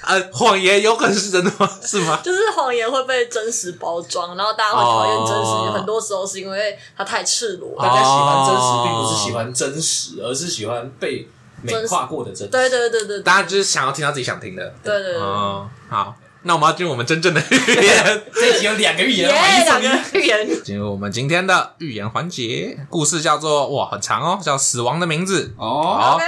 [0.00, 1.70] 啊，谎言有可能是真的吗？
[1.84, 2.18] 是吗？
[2.24, 5.42] 就是谎言会被真实包装，然后大家会讨厌真实。
[5.50, 5.74] Oh.
[5.74, 7.76] 很多时候是因为它太赤裸。
[7.78, 10.30] 大家喜欢真实，并不是喜欢真实，oh.
[10.30, 11.28] 而是喜欢被
[11.60, 12.46] 美化过的真实。
[12.46, 14.74] 对对对对，大家就是想要听到自己想听的。
[14.82, 15.20] 对对对。
[15.20, 15.98] 哦，oh.
[15.98, 16.16] 好。
[16.46, 20.64] 那我们要进入我们真正的预言， 这一集有两个预言，两个预言。
[20.64, 26.20] 进入我们今天的预言环节，故事叫做哇，很长哦，叫《死亡的名字》哦。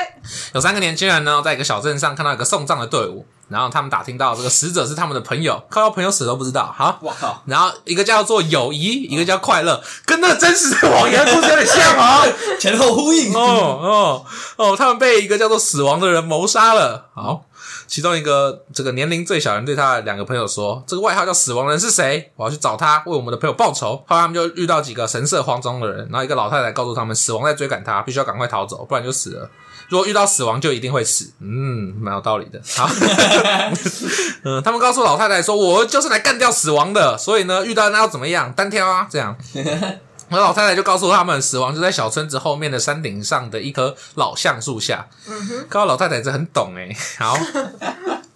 [0.54, 6.74] 有三个年轻人呢，在一个小镇上看到一个送葬的队伍，然后他们打听到这个死者是他们的朋友，看到朋友死都不知道。
[6.76, 7.40] 好，哇靠！
[7.46, 12.26] 然后一个叫做友谊，一个叫快乐，跟那个真实的谎言故事有点像啊，
[12.58, 13.32] 前后呼应。
[13.32, 14.24] 哦哦
[14.56, 17.06] 哦，他们被一个叫做死亡的人谋杀了。
[17.14, 17.44] 好。
[17.88, 22.30] 其中一个这个年龄最小的人对他的两个朋友说：“这个外号叫死亡人是谁？
[22.36, 29.50] 我要去找他，为我们的朋友报仇。”后来他们就遇到几个神色慌张的人，然后一个老太太告诉他们，死亡在追赶他，必须要赶快逃走，不然就死了。
[29.88, 31.32] 如果遇到死亡，就一定会死。
[31.40, 32.60] 嗯，蛮有道理的。
[32.76, 32.86] 好，
[34.44, 38.52] 嗯，他们告诉老太太说：“我就是来干掉死亡的，所以呢，遇到那要怎么样？
[38.52, 39.34] 单挑啊，这样。
[40.30, 45.08] ”而老太太就告诉他们，死亡就在小村子后面的山顶上的一棵老橡树下。
[45.26, 46.96] 嗯哼，看到老太太这很懂诶。
[47.18, 47.38] 好，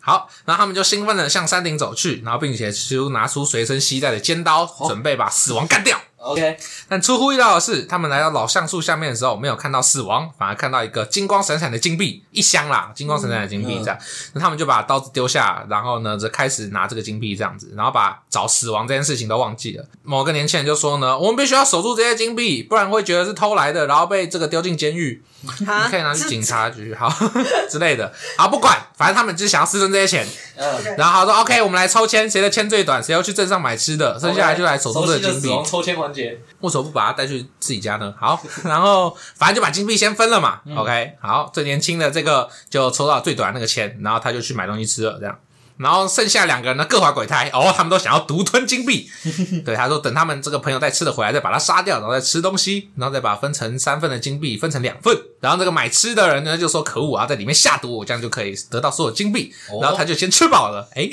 [0.00, 5.98] 好，然后他们就兴奋的向山顶走去，然后并且就拿出随身携带的尖刀，准备把死亡干掉。
[6.22, 6.56] OK，
[6.88, 13.98] 但出乎意料的是，他们来到老橡树下面的时候，没有看到死亡，反而看到一个金光闪闪的金币，一箱啦，金光闪闪的金币这样。
[14.32, 19.84] 那、嗯、他们就把刀子丢下，然后呢，就开始拿这个金币这样子，然后把找死亡这件事情都忘记了。
[20.04, 25.22] 某个年轻人就说呢，我们必须要守住这些金币，不然会觉得是偷来的，然后被这个丢进监狱。
[25.66, 27.12] 哈你可以拿去警察局，好
[27.68, 28.12] 之类的。
[28.38, 30.24] 好，不管，反正他们就是想要私吞这些钱。
[30.54, 38.14] 嗯，然后他说：“OK，我们来抽签，谁的签最短，谁要去镇上买吃的，剩下来就来守住这个金币。”抽签环节，为什么不把他带去自己家呢？
[38.18, 40.60] 好，然后反正就把金币先分了嘛。
[40.66, 45.38] 嗯、OK，好，最年轻的这个就抽到最短那个签，然后他就去买东西吃了，这样。
[45.76, 49.10] 然后剩下两个人呢，各怀鬼胎哦，他们都想要独吞金币。
[49.64, 55.16] 对，他说等他们这个朋友带吃的回来，再把他杀掉，然后再吃东西，然后再把分成三份的金币分成两份。
[55.40, 59.52] 然后这个买吃的人呢，就说可恶啊，在里面下毒，我这样就可以得到所有金币。
[59.80, 61.10] 然后他就先吃饱了，哎，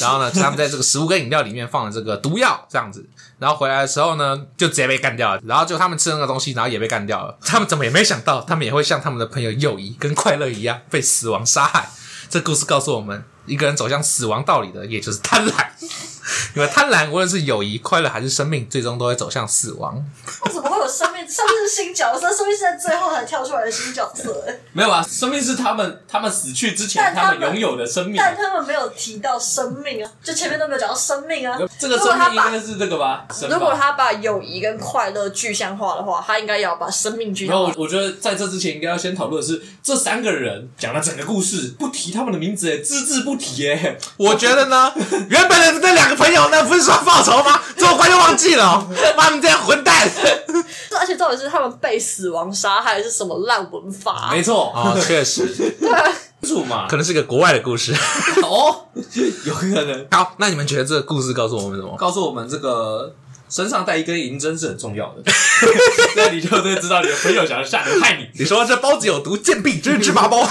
[0.00, 3.06] 然后呢，他们在这个食物跟饮料里面放了这个毒药，这样子。
[3.38, 5.40] 然后回来的时候呢，就直接被干掉了。
[5.44, 7.36] 然后就他们吃那个东西，然后也被干掉了。
[7.44, 11.90] 他们怎么也没想到，他们也会像他们的朋友友谊跟快乐一样被死亡杀害。
[12.30, 13.22] 这故事告诉我们。
[13.46, 15.66] 一个人走向死亡道理的，也就是贪婪。
[16.54, 20.04] 因为贪婪，无论是友谊、快乐还是生命，最终都会走向死亡。
[20.44, 21.16] 为什么会有生命？
[21.28, 24.46] 生命是新角色，生命是在最后才跳出来的新角色。
[24.72, 31.58] 没有啊，生命是他们他们死去之前他们拥有的生命，但他们没有提到生命啊，就前面都没有讲到生命啊。
[31.80, 33.26] 这个生命应该是这个吧？
[33.50, 37.64] 如果他把友谊跟快乐具象化的话，他应该要把生命具象化。
[37.64, 44.92] 然后我觉得在这之前应该要先讨论的是这三个人讲了整个故事，不提他们的名字，哎，只字不提，哎，我觉得呢，
[45.28, 46.96] 原本的那两个朋友那不是说。
[47.06, 47.60] 报仇吗？
[47.76, 48.88] 这么快就忘记了、喔？
[49.16, 50.10] 妈，你这样混蛋！
[50.98, 54.30] 而且到底是他们被死亡杀害是什么烂文法？
[54.32, 55.46] 没错啊，确、哦、实。
[56.40, 57.94] 对，嘛，可能是个国外的故事
[58.42, 58.86] 哦，
[59.44, 60.06] 有可能。
[60.10, 61.94] 好，那你们觉得这个故事告诉我们什么？
[61.96, 63.14] 告诉我们这个
[63.48, 65.22] 身上带一根银针是很重要的。
[66.16, 68.28] 那你就会知道你的朋友想要下毒害你。
[68.38, 70.44] 你说这包子有毒，贱婢真是芝麻包。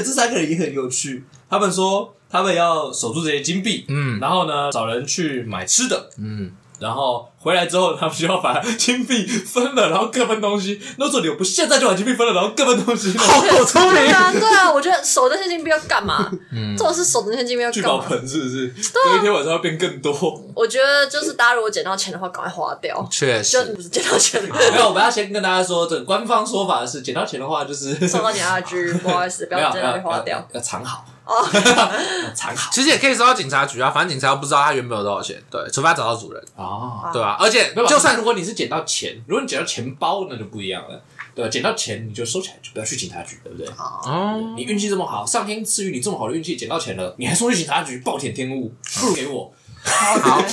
[0.00, 2.14] 这三个人也很有趣，他们说。
[2.32, 10.80] 他们要守住这些金币，嗯，然后呢，找人去买吃的，嗯，然后回来之后，他们需要把金币分了，然后各分东西。
[10.96, 14.32] 那时候你不现在就把金币分了，然后各分东西， 好聪明对啊！
[14.32, 16.30] 对啊，我觉得守这些金币要干嘛？
[16.52, 17.82] 嗯，这种是守那些金币要干嘛？
[17.82, 18.68] 聚宝盆是不是？
[18.68, 20.12] 对啊，有一天晚上要变更多。
[20.54, 23.04] 我觉得就是大家如果捡到钱的话，赶快花掉。
[23.10, 24.40] 确实，就不是捡到钱。
[24.42, 31.04] 没有，我们要先跟大家说，这个官方说法是捡到钱的话，就是送到警察局，不好意思，不要在那里花掉，要藏好。
[31.24, 31.38] 哦，
[32.34, 37.38] 藏好，其实也可以收到警察局啊，反正警察又不知道他原本有多少钱，对，除非他找到主人哦，对吧？
[37.40, 41.02] 而且就算如果你是捡到钱，如果你捡到钱包，那就不一样了，
[41.34, 41.50] 对吧？
[41.50, 43.66] 捡到钱你就收起来，就不要去警察局，对不对？
[43.76, 49.52] 哦，你运气这么好，上天赐予你这么好的运气，捡到钱了，你还送去警察局，暴殄天物，不如给我。
[49.84, 50.44] 好，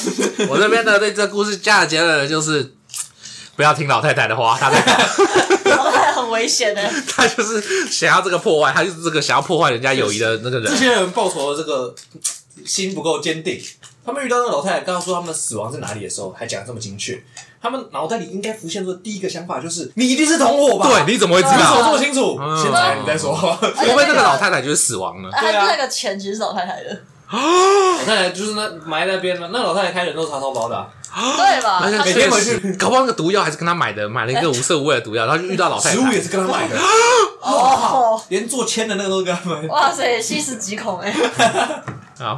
[0.49, 2.73] 我这边呢对这故事下的结论就是，
[3.55, 4.79] 不要听老太太的话，她在。
[6.15, 10.69] 很危险的， 他就是想要这个破坏，他就是这个想要破坏人家友谊的那个人。
[10.69, 11.95] 这些人报仇的这个
[12.65, 13.59] 心不够坚定。
[14.05, 17.21] 他们遇到那个老太太，刚刚说他们死亡在哪里的时候，还讲得这么精确。
[17.61, 20.87] 他们脑袋里应该浮现出的第一个想法就是你一定是同伙吧？
[20.87, 21.83] 对，你怎么会知你怎么道？
[21.83, 22.37] 这么清楚？
[22.39, 25.29] 嗯现在你在说，会不会那个老太太就是死亡了？
[25.29, 26.97] 啊，对啊那个钱其实是老太太的，
[27.29, 29.49] 老太太就是那埋在那边了。
[29.51, 31.79] 那老太太开人肉叉烧包的啊，对吧？
[31.81, 35.95] 他而且每天回去搞不好那个毒药还是跟他买的，买了一个无色无味的毒药，然后就遇到老太太。
[35.95, 36.77] 食物也是跟他买的，
[37.41, 39.67] 哦， 连做签的那个都是跟他买的。
[39.67, 41.13] 哇塞，细思极恐哎！
[42.19, 42.37] 好，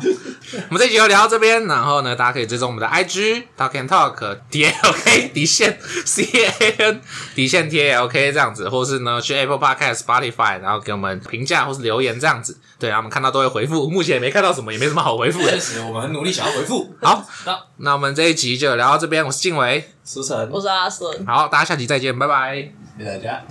[0.69, 7.01] 我们这集就聊到这边，然后呢，大家可以追踪我们的 IG Talk and Talk D A L K 底线 C A N
[7.33, 12.59] 底线 T A L K 这样子，或是呢去 Apple Podcast、Spotify，然后给我们评价或是留言这样子。
[12.77, 15.59] 对，然后我们看到都会回复，目前也没看到什么，也没什么好回复的确。
[15.59, 16.95] 实，我们很努力想要回复。
[17.01, 21.25] 好， 那那我们这一集就聊到这边，我是静伟，苏晨，我是阿顺。
[21.25, 22.55] 好，大家下集再见，拜拜。
[22.97, 23.43] 谢谢大家。